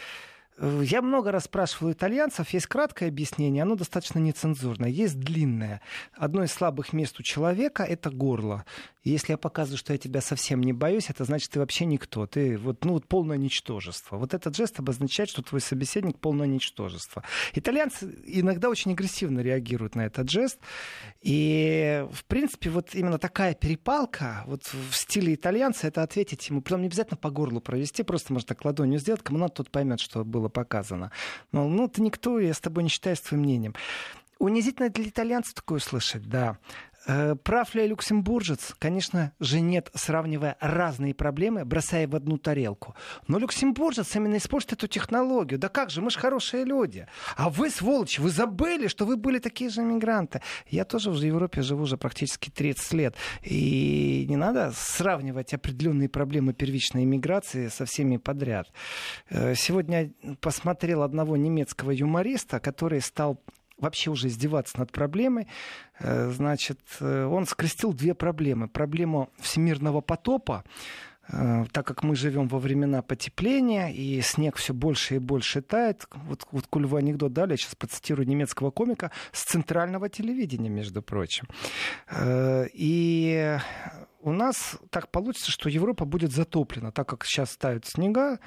Э, 0.57 0.81
я 0.83 1.01
много 1.01 1.31
раз 1.31 1.45
спрашивал 1.45 1.91
итальянцев, 1.91 2.49
есть 2.49 2.67
краткое 2.67 3.07
объяснение, 3.07 3.63
оно 3.63 3.75
достаточно 3.75 4.19
нецензурное, 4.19 4.89
есть 4.89 5.19
длинное. 5.19 5.81
Одно 6.13 6.43
из 6.43 6.51
слабых 6.51 6.93
мест 6.93 7.19
у 7.19 7.23
человека— 7.23 7.83
это 7.89 8.09
горло. 8.09 8.65
Если 9.03 9.31
я 9.31 9.37
показываю, 9.37 9.77
что 9.77 9.93
я 9.93 9.99
тебя 9.99 10.19
совсем 10.19 10.61
не 10.61 10.73
боюсь, 10.73 11.09
это 11.09 11.23
значит, 11.23 11.51
ты 11.51 11.59
вообще 11.59 11.85
никто. 11.85 12.27
Ты 12.27 12.57
вот, 12.57 12.83
ну, 12.83 12.93
вот 12.93 13.07
полное 13.07 13.37
ничтожество. 13.37 14.17
Вот 14.17 14.33
этот 14.33 14.55
жест 14.55 14.79
обозначает, 14.79 15.29
что 15.29 15.41
твой 15.41 15.61
собеседник— 15.61 16.19
полное 16.19 16.47
ничтожество. 16.47 17.23
Итальянцы 17.53 18.13
иногда 18.25 18.69
очень 18.69 18.91
агрессивно 18.91 19.39
реагируют 19.39 19.95
на 19.95 20.05
этот 20.05 20.29
жест. 20.29 20.59
И, 21.21 22.05
в 22.11 22.25
принципе, 22.25 22.69
вот 22.69 22.95
именно 22.95 23.17
такая 23.17 23.53
перепалка 23.53 24.43
вот 24.45 24.63
в 24.65 24.93
стиле 24.93 25.35
итальянца— 25.35 25.87
это 25.89 26.03
ответить 26.03 26.49
ему. 26.49 26.61
Притом 26.61 26.81
не 26.81 26.87
обязательно 26.87 27.17
по 27.17 27.29
горлу 27.29 27.61
провести, 27.61 28.03
просто 28.03 28.33
можно 28.33 28.47
так 28.47 28.65
ладонью 28.65 28.99
сделать, 28.99 29.23
кому 29.23 29.39
надо, 29.39 29.53
тот 29.53 29.69
поймет, 29.69 30.01
что 30.01 30.25
было 30.25 30.46
показано. 30.49 31.11
Мол, 31.51 31.69
ну, 31.69 31.87
ты 31.87 32.01
никто, 32.01 32.39
я 32.39 32.53
с 32.53 32.59
тобой 32.59 32.83
не 32.83 32.89
считаюсь 32.89 33.19
твоим 33.19 33.43
мнением. 33.43 33.75
Унизительно 34.39 34.89
для 34.89 35.05
итальянцев 35.05 35.53
такое 35.55 35.79
слышать, 35.79 36.27
да. 36.29 36.57
Э, 37.07 37.35
прав 37.35 37.73
ли 37.75 37.87
люксембуржец? 37.87 38.75
Конечно 38.77 39.31
же 39.39 39.61
нет, 39.61 39.89
сравнивая 39.93 40.57
разные 40.59 41.13
проблемы, 41.13 41.63
бросая 41.63 42.07
в 42.07 42.15
одну 42.15 42.37
тарелку. 42.37 42.95
Но 43.27 43.39
люксембуржец 43.39 44.15
именно 44.15 44.37
использует 44.37 44.73
эту 44.73 44.87
технологию. 44.87 45.57
Да 45.57 45.69
как 45.69 45.89
же, 45.89 46.01
мы 46.01 46.11
же 46.11 46.19
хорошие 46.19 46.65
люди. 46.65 47.07
А 47.37 47.49
вы, 47.49 47.69
сволочи, 47.69 48.19
вы 48.19 48.29
забыли, 48.29 48.87
что 48.87 49.05
вы 49.05 49.15
были 49.15 49.39
такие 49.39 49.69
же 49.69 49.81
мигранты. 49.81 50.41
Я 50.67 50.83
тоже 50.83 51.09
в 51.09 51.15
Европе 51.15 51.61
живу 51.61 51.83
уже 51.83 51.97
практически 51.97 52.49
30 52.49 52.93
лет. 52.93 53.15
И 53.41 54.25
не 54.27 54.35
надо 54.35 54.73
сравнивать 54.75 55.53
определенные 55.53 56.09
проблемы 56.09 56.53
первичной 56.53 57.05
иммиграции 57.05 57.69
со 57.69 57.85
всеми 57.85 58.17
подряд. 58.17 58.67
Э, 59.29 59.55
сегодня 59.55 60.11
посмотрел 60.41 61.03
одного 61.03 61.37
немецкого 61.37 61.91
юмориста, 61.91 62.59
который 62.59 62.99
стал 62.99 63.41
вообще 63.77 64.09
уже 64.09 64.27
издеваться 64.27 64.79
над 64.79 64.91
проблемой. 64.91 65.47
Э, 65.99 66.29
значит, 66.29 66.79
э, 66.99 67.25
он 67.25 67.45
скрестил 67.45 67.93
две 67.93 68.13
проблемы. 68.13 68.67
Проблему 68.67 69.29
всемирного 69.39 70.01
потопа, 70.01 70.63
э, 71.29 71.65
так 71.71 71.85
как 71.85 72.03
мы 72.03 72.15
живем 72.15 72.47
во 72.47 72.59
времена 72.59 73.01
потепления, 73.01 73.89
и 73.93 74.21
снег 74.21 74.55
все 74.55 74.73
больше 74.73 75.15
и 75.15 75.19
больше 75.19 75.61
тает. 75.61 76.07
Вот, 76.11 76.47
вот 76.51 76.67
коль 76.67 76.85
вы 76.85 76.99
анекдот 76.99 77.33
дали, 77.33 77.51
я 77.51 77.57
сейчас 77.57 77.75
процитирую 77.75 78.27
немецкого 78.27 78.71
комика 78.71 79.11
с 79.31 79.43
центрального 79.43 80.09
телевидения, 80.09 80.69
между 80.69 81.01
прочим. 81.01 81.47
И 82.73 83.57
у 84.21 84.31
нас 84.31 84.77
так 84.89 85.09
получится, 85.09 85.51
что 85.51 85.69
Европа 85.69 86.05
будет 86.05 86.31
затоплена. 86.31 86.91
Так 86.91 87.07
как 87.07 87.25
сейчас 87.25 87.51
ставят 87.51 87.85
снега, 87.85 88.39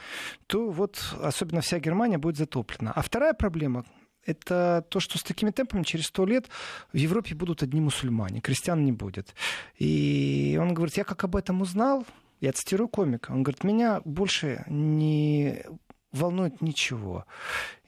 то 0.46 0.70
вот 0.70 0.98
особенно 1.22 1.60
вся 1.60 1.78
Германия 1.78 2.18
будет 2.18 2.36
затоплена. 2.36 2.92
А 2.94 3.00
вторая 3.00 3.32
проблема, 3.32 3.84
это 4.24 4.84
то, 4.88 5.00
что 5.00 5.18
с 5.18 5.22
такими 5.22 5.50
темпами 5.50 5.82
через 5.82 6.06
сто 6.06 6.26
лет 6.26 6.48
в 6.92 6.96
Европе 6.96 7.34
будут 7.34 7.62
одни 7.62 7.80
мусульмане, 7.80 8.40
крестьян 8.40 8.84
не 8.84 8.92
будет. 8.92 9.34
И 9.76 10.58
он 10.60 10.74
говорит, 10.74 10.96
я 10.96 11.04
как 11.04 11.24
об 11.24 11.36
этом 11.36 11.62
узнал, 11.62 12.06
я 12.40 12.52
цитирую 12.52 12.88
комика, 12.88 13.32
он 13.32 13.42
говорит, 13.42 13.64
меня 13.64 14.00
больше 14.04 14.64
не 14.68 15.64
волнует 16.12 16.60
ничего. 16.60 17.26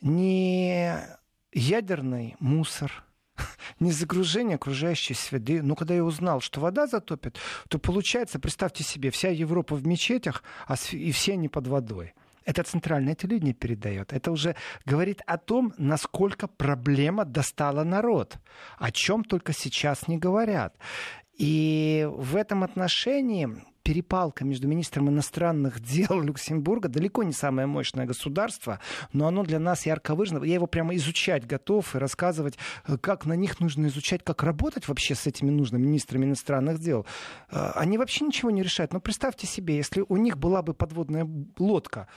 Не 0.01 0.97
ядерный 1.53 2.37
мусор, 2.39 3.05
не 3.81 3.93
загружение 3.93 4.57
окружающей 4.57 5.15
среды. 5.15 5.63
Но 5.63 5.75
когда 5.75 5.95
я 5.95 6.05
узнал, 6.05 6.41
что 6.41 6.61
вода 6.61 6.87
затопит, 6.87 7.39
то 7.69 7.79
получается, 7.79 8.39
представьте 8.39 8.85
себе, 8.85 9.11
вся 9.11 9.31
Европа 9.31 9.75
в 9.75 9.87
мечетях, 9.87 10.43
а 10.67 10.77
и 10.93 11.13
все 11.13 11.33
они 11.33 11.49
под 11.49 11.67
водой. 11.67 12.15
Это 12.45 12.63
центральное 12.63 13.15
телевидение 13.15 13.55
передает. 13.55 14.13
Это 14.13 14.31
уже 14.31 14.57
говорит 14.85 15.23
о 15.27 15.39
том, 15.39 15.73
насколько 15.79 16.49
проблема 16.49 17.25
достала 17.25 17.85
народ. 17.85 18.37
О 18.79 18.91
чем 18.91 19.25
только 19.25 19.53
сейчас 19.53 20.09
не 20.09 20.19
говорят. 20.19 20.77
И 21.39 22.09
в 22.11 22.37
этом 22.37 22.63
отношении 22.63 23.49
перепалка 23.83 24.45
между 24.45 24.69
министром 24.69 25.09
иностранных 25.09 25.81
дел 25.81 26.21
Люксембурга 26.23 26.89
далеко 26.89 27.23
не 27.23 27.33
самое 27.33 27.67
мощное 27.67 28.07
государство, 28.07 28.81
но 29.13 29.27
оно 29.27 29.45
для 29.45 29.59
нас 29.59 29.87
ярко 29.87 30.15
выражено. 30.15 30.45
Я 30.45 30.55
его 30.55 30.67
прямо 30.67 30.95
изучать 30.97 31.47
готов 31.47 31.95
и 31.95 31.99
рассказывать, 31.99 32.59
э, 32.87 32.97
как 32.99 33.27
на 33.27 33.35
них 33.35 33.61
нужно 33.61 33.87
изучать, 33.87 34.23
как 34.25 34.43
работать 34.43 34.89
вообще 34.89 35.15
с 35.15 35.27
этими 35.27 35.51
нужными 35.51 35.83
министрами 35.83 36.25
иностранных 36.25 36.79
дел. 36.79 37.07
Э, 37.51 37.73
они 37.75 37.99
вообще 37.99 38.25
ничего 38.25 38.51
не 38.51 38.63
решают. 38.63 38.93
Но 38.93 39.01
представьте 39.01 39.47
себе, 39.47 39.77
если 39.77 40.05
у 40.09 40.17
них 40.17 40.39
была 40.39 40.63
бы 40.63 40.75
подводная 40.75 41.29
лодка, 41.59 42.09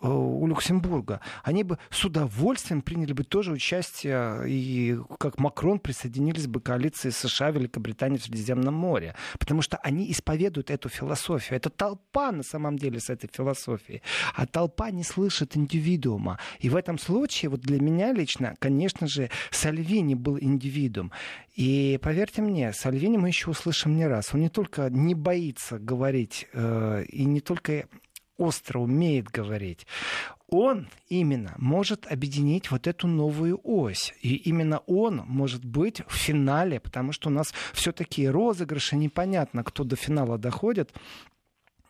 у 0.00 0.46
Люксембурга, 0.46 1.20
они 1.42 1.64
бы 1.64 1.78
с 1.90 2.04
удовольствием 2.04 2.82
приняли 2.82 3.12
бы 3.12 3.24
тоже 3.24 3.52
участие, 3.52 4.42
и 4.46 4.98
как 5.18 5.38
Макрон 5.38 5.78
присоединились 5.78 6.46
бы 6.46 6.60
к 6.60 6.66
коалиции 6.66 7.10
США, 7.10 7.50
Великобритании 7.50 8.18
в 8.18 8.22
Средиземном 8.22 8.74
море. 8.74 9.14
Потому 9.38 9.62
что 9.62 9.76
они 9.78 10.10
исповедуют 10.10 10.70
эту 10.70 10.88
философию. 10.88 11.56
Это 11.56 11.70
толпа 11.70 12.32
на 12.32 12.42
самом 12.42 12.78
деле 12.78 13.00
с 13.00 13.10
этой 13.10 13.30
философией. 13.32 14.02
А 14.34 14.46
толпа 14.46 14.90
не 14.90 15.04
слышит 15.04 15.56
индивидуума. 15.56 16.38
И 16.60 16.68
в 16.68 16.76
этом 16.76 16.98
случае, 16.98 17.50
вот 17.50 17.60
для 17.60 17.80
меня 17.80 18.12
лично, 18.12 18.54
конечно 18.58 19.06
же, 19.06 19.30
Сальвини 19.50 20.14
был 20.14 20.38
индивидуум. 20.38 21.12
И 21.54 21.98
поверьте 22.02 22.42
мне, 22.42 22.72
Сальвини 22.72 23.16
мы 23.16 23.28
еще 23.28 23.50
услышим 23.50 23.96
не 23.96 24.06
раз. 24.06 24.34
Он 24.34 24.40
не 24.40 24.50
только 24.50 24.90
не 24.90 25.14
боится 25.14 25.78
говорить 25.78 26.48
э, 26.52 27.04
и 27.08 27.24
не 27.24 27.40
только 27.40 27.86
остро 28.38 28.78
умеет 28.78 29.28
говорить, 29.28 29.86
он 30.48 30.88
именно 31.08 31.54
может 31.58 32.06
объединить 32.06 32.70
вот 32.70 32.86
эту 32.86 33.08
новую 33.08 33.60
ось. 33.64 34.14
И 34.20 34.36
именно 34.36 34.78
он 34.86 35.22
может 35.26 35.64
быть 35.64 36.02
в 36.06 36.14
финале, 36.14 36.78
потому 36.78 37.12
что 37.12 37.28
у 37.28 37.32
нас 37.32 37.52
все-таки 37.72 38.28
розыгрыши, 38.28 38.96
непонятно, 38.96 39.64
кто 39.64 39.84
до 39.84 39.96
финала 39.96 40.38
доходит. 40.38 40.94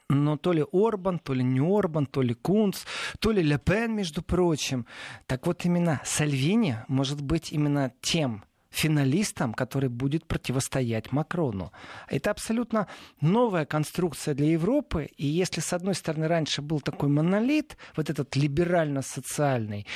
Но 0.08 0.36
то 0.36 0.52
ли 0.52 0.64
Орбан, 0.72 1.18
то 1.18 1.34
ли 1.34 1.42
не 1.42 1.60
Орбан, 1.60 2.06
то 2.06 2.22
ли 2.22 2.32
Кунц, 2.34 2.84
то 3.18 3.32
ли 3.32 3.42
Лепен, 3.42 3.94
между 3.94 4.22
прочим. 4.22 4.86
Так 5.26 5.46
вот 5.46 5.64
именно 5.64 6.00
Сальвини 6.04 6.78
может 6.88 7.20
быть 7.20 7.52
именно 7.52 7.92
тем 8.00 8.44
финалистом, 8.76 9.54
который 9.54 9.88
будет 9.88 10.26
противостоять 10.26 11.12
Макрону. 11.12 11.72
Это 12.08 12.30
абсолютно 12.30 12.86
новая 13.20 13.64
конструкция 13.64 14.34
для 14.34 14.50
Европы. 14.50 15.08
И 15.16 15.26
если, 15.26 15.60
с 15.60 15.72
одной 15.72 15.94
стороны, 15.94 16.28
раньше 16.28 16.62
был 16.62 16.80
такой 16.80 17.08
монолит, 17.08 17.76
вот 17.96 18.10
этот 18.10 18.36
либерально-социальный, 18.36 19.86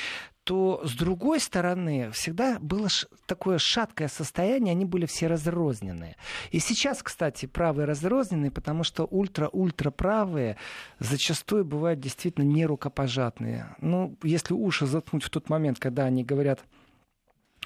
то 0.43 0.81
с 0.83 0.93
другой 0.93 1.39
стороны 1.39 2.09
всегда 2.11 2.57
было 2.59 2.87
такое 3.27 3.59
шаткое 3.59 4.07
состояние, 4.07 4.71
они 4.71 4.85
были 4.85 5.05
все 5.05 5.27
разрозненные. 5.27 6.15
И 6.49 6.59
сейчас, 6.59 7.03
кстати, 7.03 7.45
правые 7.45 7.85
разрозненные, 7.85 8.49
потому 8.49 8.83
что 8.83 9.05
ультра-ультра 9.05 9.91
правые 9.91 10.57
зачастую 10.99 11.63
бывают 11.63 11.99
действительно 11.99 12.43
нерукопожатные. 12.45 13.75
Ну, 13.79 14.17
если 14.23 14.53
уши 14.53 14.87
заткнуть 14.87 15.23
в 15.23 15.29
тот 15.29 15.49
момент, 15.49 15.77
когда 15.79 16.05
они 16.05 16.23
говорят 16.23 16.61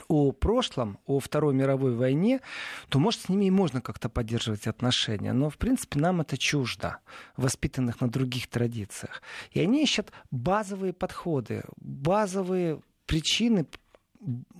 о 0.07 0.31
прошлом, 0.31 0.99
о 1.05 1.19
Второй 1.19 1.53
мировой 1.53 1.95
войне, 1.95 2.41
то, 2.89 2.99
может, 2.99 3.21
с 3.21 3.29
ними 3.29 3.45
и 3.45 3.51
можно 3.51 3.81
как-то 3.81 4.09
поддерживать 4.09 4.67
отношения. 4.67 5.33
Но, 5.33 5.49
в 5.49 5.57
принципе, 5.57 5.99
нам 5.99 6.21
это 6.21 6.37
чуждо, 6.37 6.97
воспитанных 7.37 8.01
на 8.01 8.09
других 8.09 8.47
традициях. 8.47 9.21
И 9.51 9.59
они 9.59 9.83
ищут 9.83 10.11
базовые 10.31 10.93
подходы, 10.93 11.63
базовые 11.77 12.81
причины 13.05 13.65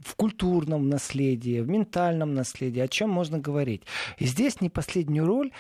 в 0.04 0.16
культурном 0.16 0.90
наследии, 0.90 1.62
в 1.62 1.68
ментальном 1.68 2.34
наследии, 2.36 2.82
о 2.82 2.88
чем 2.88 3.10
можно 3.10 3.40
говорить. 3.40 3.84
И 4.18 4.26
здесь 4.26 4.62
не 4.62 4.70
последнюю 4.70 5.26
роль 5.26 5.52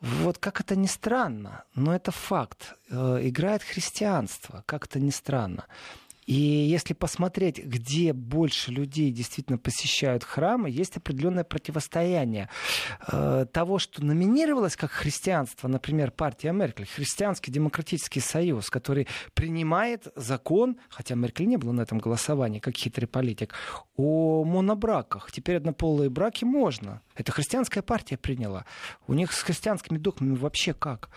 вот 0.00 0.38
как 0.38 0.60
это 0.60 0.76
ни 0.76 0.86
странно, 0.86 1.64
но 1.74 1.94
это 1.94 2.10
факт. 2.10 2.74
Э, 2.90 3.20
играет 3.22 3.62
христианство, 3.62 4.64
как 4.66 4.86
это 4.86 4.98
ни 4.98 5.10
странно. 5.10 5.66
И 6.30 6.34
если 6.34 6.94
посмотреть, 6.94 7.58
где 7.58 8.12
больше 8.12 8.70
людей 8.70 9.10
действительно 9.10 9.58
посещают 9.58 10.22
храмы, 10.22 10.70
есть 10.70 10.96
определенное 10.96 11.42
противостояние 11.42 12.48
э, 13.08 13.46
того, 13.52 13.80
что 13.80 14.04
номинировалось 14.04 14.76
как 14.76 14.92
христианство, 14.92 15.66
например, 15.66 16.12
партия 16.12 16.52
Меркель, 16.52 16.86
Христианский 16.86 17.50
демократический 17.50 18.20
союз, 18.20 18.70
который 18.70 19.08
принимает 19.34 20.06
закон, 20.14 20.76
хотя 20.88 21.16
Меркель 21.16 21.48
не 21.48 21.56
было 21.56 21.72
на 21.72 21.80
этом 21.80 21.98
голосовании, 21.98 22.60
как 22.60 22.76
хитрый 22.76 23.08
политик, 23.08 23.52
о 23.96 24.44
монобраках. 24.44 25.32
Теперь 25.32 25.56
однополые 25.56 26.10
браки 26.10 26.44
можно. 26.44 27.02
Это 27.16 27.32
христианская 27.32 27.82
партия 27.82 28.16
приняла. 28.16 28.66
У 29.08 29.14
них 29.14 29.32
с 29.32 29.42
христианскими 29.42 29.98
догмами 29.98 30.36
вообще 30.36 30.74
как? 30.74 31.10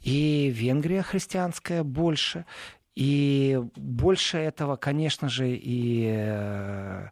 И 0.00 0.48
Венгрия 0.48 1.02
христианская 1.02 1.82
больше, 1.82 2.46
и 2.94 3.60
больше 3.76 4.38
этого, 4.38 4.76
конечно 4.76 5.28
же, 5.28 5.50
и 5.50 6.06
э, 6.08 7.08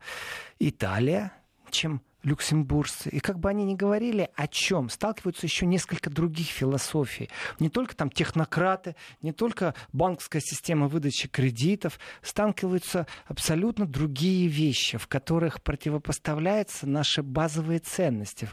Италия, 0.59 1.33
чем 1.71 2.03
люксембуржцы. 2.23 3.09
И 3.11 3.21
как 3.21 3.39
бы 3.39 3.49
они 3.49 3.65
ни 3.65 3.75
говорили 3.75 4.31
о 4.37 4.47
чем, 4.47 4.89
сталкиваются 4.89 5.47
еще 5.47 5.67
несколько 5.67 6.11
других 6.11 6.49
философий. 6.49 7.29
Не 7.59 7.69
только 7.69 7.97
там 7.97 8.11
технократы, 8.11 8.97
не 9.23 9.33
только 9.33 9.75
банковская 9.93 10.41
система 10.41 10.89
выдачи 10.89 11.29
кредитов, 11.29 11.99
сталкиваются 12.23 13.07
абсолютно 13.27 13.87
другие 13.87 14.47
вещи, 14.47 14.99
в 14.99 15.07
которых 15.07 15.63
противопоставляются 15.63 16.87
наши 16.87 17.23
базовые 17.23 17.81
ценности. 17.81 18.49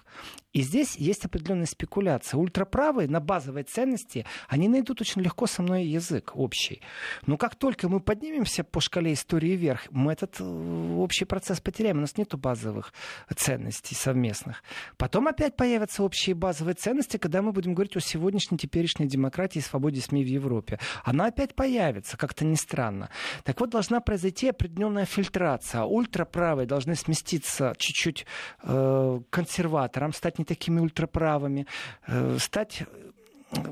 И 0.52 0.62
здесь 0.62 0.96
есть 0.96 1.26
определенная 1.26 1.68
спекуляция. 1.68 2.40
Ультраправые 2.40 3.08
на 3.08 3.20
базовые 3.20 3.64
ценности, 3.66 4.26
они 4.48 4.68
найдут 4.68 5.00
очень 5.00 5.22
легко 5.22 5.46
со 5.46 5.62
мной 5.62 5.86
язык 5.86 6.32
общий. 6.34 6.82
Но 7.28 7.38
как 7.38 7.56
только 7.56 7.88
мы 7.88 8.00
поднимемся 8.00 8.64
по 8.64 8.82
шкале 8.82 9.14
истории 9.14 9.56
вверх, 9.56 9.86
мы 9.92 10.12
этот 10.14 10.38
э, 10.40 10.44
общий 10.44 11.26
процесс 11.26 11.62
потеряем. 11.62 12.00
У 12.00 12.02
нас 12.02 12.18
нет 12.18 12.34
базовых 12.36 12.94
ценностей 13.36 13.59
совместных. 13.70 14.64
Потом 14.97 15.28
опять 15.28 15.55
появятся 15.55 16.03
общие 16.03 16.36
базовые 16.36 16.76
ценности, 16.76 17.18
когда 17.18 17.41
мы 17.41 17.51
будем 17.51 17.74
говорить 17.74 17.95
о 17.95 17.99
сегодняшней 17.99 18.57
теперешней 18.57 19.07
демократии 19.07 19.60
и 19.60 19.62
свободе 19.62 20.01
СМИ 20.01 20.24
в 20.24 20.28
Европе. 20.28 20.80
Она 21.03 21.28
опять 21.28 21.55
появится, 21.55 22.18
как-то 22.18 22.45
не 22.45 22.55
странно. 22.55 23.10
Так 23.43 23.60
вот, 23.60 23.70
должна 23.70 23.99
произойти 23.99 24.49
определенная 24.49 25.05
фильтрация. 25.05 25.84
Ультраправые 25.84 26.68
должны 26.68 26.95
сместиться 26.95 27.74
чуть-чуть 27.78 28.26
э, 28.64 29.20
консерватором, 29.30 30.14
стать 30.14 30.39
не 30.39 30.45
такими 30.45 30.80
ультраправыми, 30.80 31.68
э, 32.07 32.38
стать 32.39 32.84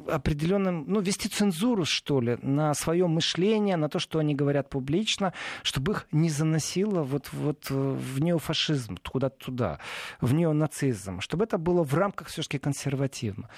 определенным, 0.07 0.85
ну, 0.87 1.01
вести 1.01 1.29
цензуру, 1.29 1.85
что 1.85 2.19
ли, 2.19 2.37
на 2.41 2.73
свое 2.73 3.07
мышление, 3.07 3.77
на 3.77 3.89
то, 3.89 3.99
что 3.99 4.19
они 4.19 4.35
говорят 4.35 4.69
публично, 4.69 5.33
чтобы 5.63 5.93
их 5.93 6.07
не 6.11 6.29
заносило 6.29 7.03
вот, 7.03 7.31
вот 7.31 7.69
в 7.69 8.19
неофашизм, 8.19 8.97
куда-то 8.97 9.45
туда, 9.45 9.79
в 10.21 10.33
неонацизм, 10.33 11.21
чтобы 11.21 11.45
это 11.45 11.57
было 11.57 11.83
в 11.83 11.93
рамках 11.93 12.27
все-таки 12.27 12.57
консерватизма. 12.57 13.49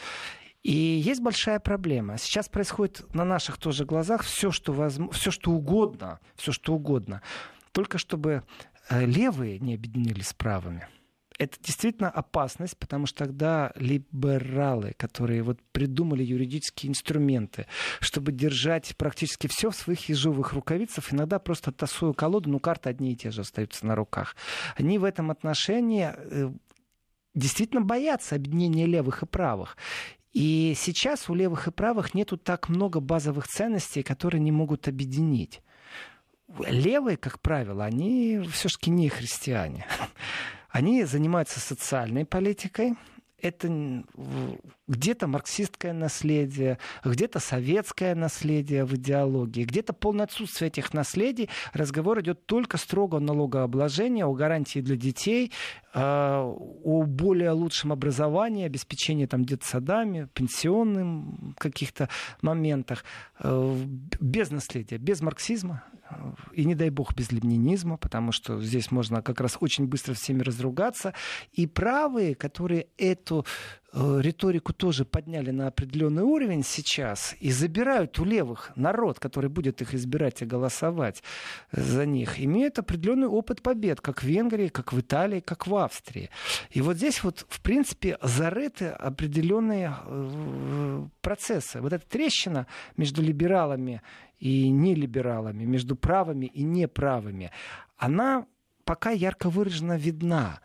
И 0.61 0.73
есть 0.73 1.21
большая 1.21 1.59
проблема. 1.59 2.17
Сейчас 2.17 2.49
происходит 2.49 3.13
на 3.13 3.23
наших 3.23 3.57
тоже 3.57 3.85
глазах 3.85 4.23
все, 4.23 4.51
что, 4.51 4.73
возможно, 4.73 5.13
все, 5.13 5.31
что 5.31 5.51
угодно, 5.51 6.19
все, 6.35 6.51
что 6.51 6.73
угодно, 6.73 7.21
только 7.71 7.97
чтобы 7.97 8.43
э, 8.89 9.05
левые 9.05 9.59
не 9.59 9.75
объединились 9.75 10.27
с 10.27 10.33
правыми 10.33 10.87
это 11.39 11.57
действительно 11.61 12.09
опасность, 12.09 12.77
потому 12.77 13.05
что 13.05 13.25
тогда 13.25 13.71
либералы, 13.75 14.93
которые 14.97 15.41
вот 15.41 15.59
придумали 15.71 16.21
юридические 16.21 16.91
инструменты, 16.91 17.65
чтобы 18.01 18.33
держать 18.33 18.95
практически 18.97 19.47
все 19.47 19.71
в 19.71 19.75
своих 19.75 20.09
ежовых 20.09 20.51
рукавицах, 20.53 21.13
иногда 21.13 21.39
просто 21.39 21.71
тасую 21.71 22.13
колоду, 22.13 22.49
но 22.49 22.59
карты 22.59 22.89
одни 22.89 23.13
и 23.13 23.15
те 23.15 23.31
же 23.31 23.41
остаются 23.41 23.85
на 23.85 23.95
руках. 23.95 24.35
Они 24.75 24.97
в 24.99 25.05
этом 25.05 25.31
отношении 25.31 26.11
э, 26.13 26.51
действительно 27.33 27.81
боятся 27.81 28.35
объединения 28.35 28.85
левых 28.85 29.23
и 29.23 29.25
правых. 29.25 29.77
И 30.33 30.73
сейчас 30.75 31.29
у 31.29 31.33
левых 31.33 31.67
и 31.67 31.71
правых 31.71 32.13
нету 32.13 32.37
так 32.37 32.67
много 32.67 32.99
базовых 32.99 33.47
ценностей, 33.47 34.03
которые 34.03 34.41
не 34.41 34.51
могут 34.51 34.89
объединить. 34.89 35.61
Левые, 36.67 37.15
как 37.15 37.39
правило, 37.39 37.85
они 37.85 38.41
все-таки 38.51 38.91
не 38.91 39.07
христиане. 39.07 39.85
Они 40.69 41.03
занимаются 41.03 41.59
социальной 41.59 42.25
политикой, 42.25 42.95
это 43.41 43.67
где-то 44.89 45.27
марксистское 45.27 45.93
наследие, 45.93 46.79
где-то 47.05 47.39
советское 47.39 48.15
наследие 48.15 48.83
в 48.83 48.95
идеологии, 48.95 49.63
где-то 49.63 49.93
полное 49.93 50.25
отсутствие 50.25 50.67
этих 50.67 50.93
наследий. 50.93 51.49
Разговор 51.73 52.19
идет 52.21 52.45
только 52.45 52.77
строго 52.77 53.17
о 53.17 53.19
налогообложении, 53.19 54.23
о 54.23 54.33
гарантии 54.33 54.79
для 54.79 54.97
детей, 54.97 55.51
а, 55.93 56.43
о 56.43 57.03
более 57.03 57.51
лучшем 57.51 57.91
образовании, 57.93 58.65
обеспечении 58.65 59.27
там 59.27 59.45
детсадами, 59.45 60.27
пенсионным 60.33 61.55
каких-то 61.57 62.09
моментах, 62.41 63.05
э, 63.39 63.85
без 64.19 64.49
наследия, 64.49 64.97
без 64.97 65.21
марксизма 65.21 65.83
и 66.53 66.65
не 66.65 66.73
дай 66.73 66.89
бог 66.89 67.13
без 67.13 67.31
ленинизма, 67.31 67.97
потому 67.97 68.31
что 68.31 68.59
здесь 68.61 68.89
можно 68.89 69.21
как 69.21 69.39
раз 69.39 69.57
очень 69.59 69.85
быстро 69.85 70.15
всеми 70.15 70.41
разругаться. 70.41 71.13
И 71.53 71.67
правые, 71.67 72.33
которые 72.33 72.87
эту 72.97 73.45
Э, 73.88 73.88
риторику 73.93 74.73
тоже 74.73 75.05
подняли 75.05 75.51
на 75.51 75.67
определенный 75.67 76.23
уровень 76.23 76.63
сейчас 76.63 77.35
и 77.39 77.51
забирают 77.51 78.19
у 78.19 78.25
левых 78.25 78.71
народ, 78.75 79.19
который 79.19 79.49
будет 79.49 79.81
их 79.81 79.93
избирать 79.93 80.41
и 80.41 80.45
голосовать 80.45 81.23
за 81.71 82.05
них, 82.05 82.39
имеют 82.39 82.79
определенный 82.79 83.27
опыт 83.27 83.61
побед, 83.61 84.01
как 84.01 84.21
в 84.21 84.25
Венгрии, 84.25 84.67
как 84.67 84.93
в 84.93 84.99
Италии, 84.99 85.39
как 85.39 85.67
в 85.67 85.75
Австрии. 85.75 86.29
И 86.69 86.81
вот 86.81 86.97
здесь 86.97 87.23
вот, 87.23 87.45
в 87.49 87.61
принципе, 87.61 88.17
зарыты 88.21 88.87
определенные 88.87 89.95
э, 90.05 91.07
процессы. 91.21 91.81
Вот 91.81 91.93
эта 91.93 92.07
трещина 92.07 92.67
между 92.97 93.21
либералами 93.21 94.01
и 94.39 94.69
нелибералами, 94.69 95.65
между 95.65 95.95
правыми 95.95 96.45
и 96.45 96.63
неправыми, 96.63 97.51
она 97.97 98.45
пока 98.89 99.11
ярко 99.11 99.51
выраженно 99.51 99.97
видна, 99.97 100.61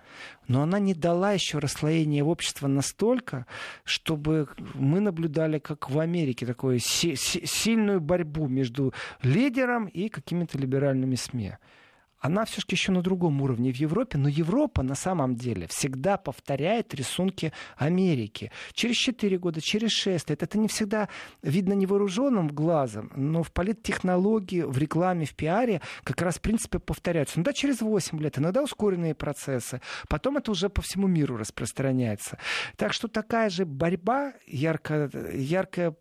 но 0.49 0.63
она 0.63 0.79
не 0.79 0.95
дала 0.95 1.33
еще 1.33 1.59
расслоения 1.59 2.25
общества 2.25 2.69
настолько, 2.69 3.45
чтобы 3.85 4.49
мы 4.73 5.01
наблюдали, 5.01 5.59
как 5.59 5.91
в 5.91 6.01
Америке, 6.01 6.47
такую 6.47 6.79
си- 6.79 7.17
си- 7.17 7.45
сильную 7.45 8.01
борьбу 8.01 8.47
между 8.49 8.95
лидером 9.21 9.85
и 9.89 10.09
какими-то 10.09 10.57
либеральными 10.57 11.17
СМИ 11.17 11.53
она 12.25 12.47
все-таки 12.47 12.75
еще 12.75 12.91
на 12.91 13.03
другом 13.03 13.43
уровне 13.43 13.71
в 13.71 13.77
Европе, 13.77 14.17
но 14.17 14.31
Европа 14.31 14.83
на 14.83 14.95
самом 14.95 15.37
деле 15.37 15.67
всегда 15.67 16.17
повторяет 16.17 16.95
рисунки 16.95 17.53
Америки. 17.77 18.51
Через 18.73 18.97
4 18.97 19.37
года, 19.37 19.61
через 19.61 19.91
6 19.91 20.31
лет. 20.31 20.43
Это 20.43 20.57
не 20.57 20.67
всегда 20.67 21.11
видно 21.43 21.75
невооруженным 21.75 22.49
глазом, 22.49 23.13
но 23.15 23.43
в 23.43 23.53
политтехнологии, 23.53 24.63
в 24.63 24.79
рекламе, 24.79 25.27
в 25.27 25.35
пиаре 25.35 25.83
как 26.03 26.23
раз 26.23 26.37
в 26.37 26.41
принципе 26.41 26.79
повторяются. 26.79 27.41
Ну 27.41 27.45
да, 27.45 27.53
через 27.53 27.83
8 27.83 28.19
лет, 28.19 28.39
иногда 28.39 28.63
ускоренные 28.63 29.15
процессы. 29.15 29.83
Потом 30.09 30.39
это 30.39 30.51
уже 30.51 30.71
по 30.71 30.81
всему 30.81 31.07
миру 31.07 31.37
распространяется. 31.37 32.39
Так 32.77 32.95
что 32.95 33.09
такая 33.09 33.51
же 33.51 33.67
борьба, 33.67 34.33
ярко, 34.47 35.11
яркая 35.35 35.95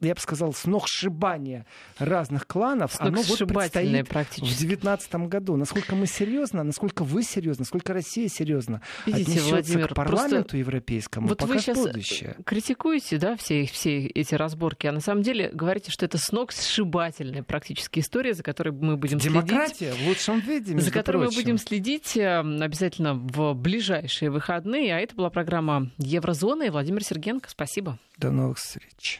я 0.00 0.14
бы 0.14 0.20
сказал, 0.20 0.52
сногсшибание 0.52 1.66
разных 1.98 2.46
кланов, 2.46 2.94
оно 3.00 3.22
вот 3.22 3.38
предстоит 3.38 4.08
в 4.08 4.40
2019 4.40 5.14
году. 5.28 5.56
Насколько 5.56 5.94
мы 5.94 6.06
серьезно, 6.06 6.62
насколько 6.62 7.04
вы 7.04 7.22
серьезно, 7.22 7.62
насколько 7.62 7.92
Россия 7.92 8.28
серьезно 8.28 8.82
Видите, 9.06 9.40
Владимир, 9.40 9.88
к 9.88 9.94
парламенту 9.94 10.56
европейскому, 10.56 11.28
вот 11.28 11.42
вы 11.42 11.58
сейчас 11.58 11.78
будущее. 11.78 12.36
критикуете 12.44 13.18
да, 13.18 13.36
все, 13.36 13.66
все 13.66 14.06
эти 14.06 14.34
разборки, 14.34 14.86
а 14.86 14.92
на 14.92 15.00
самом 15.00 15.22
деле 15.22 15.50
говорите, 15.52 15.90
что 15.90 16.04
это 16.04 16.18
сногсшибательная 16.18 17.42
практически 17.42 18.00
история, 18.00 18.34
за 18.34 18.42
которой 18.42 18.70
мы 18.72 18.96
будем 18.96 19.18
Демократия 19.18 19.92
следить. 19.92 20.04
в 20.04 20.08
лучшем 20.08 20.40
виде, 20.40 20.78
За 20.78 20.90
которой 20.90 21.18
прочим. 21.24 21.36
мы 21.36 21.42
будем 21.42 21.58
следить 21.58 22.16
э, 22.16 22.40
обязательно 22.40 23.14
в 23.14 23.54
ближайшие 23.54 24.30
выходные. 24.30 24.94
А 24.94 24.98
это 25.00 25.14
была 25.14 25.30
программа 25.30 25.90
Еврозона 25.98 26.64
и 26.64 26.70
Владимир 26.70 27.02
Сергенко. 27.04 27.48
Спасибо. 27.50 27.98
До 28.16 28.30
новых 28.30 28.58
встреч. 28.58 29.14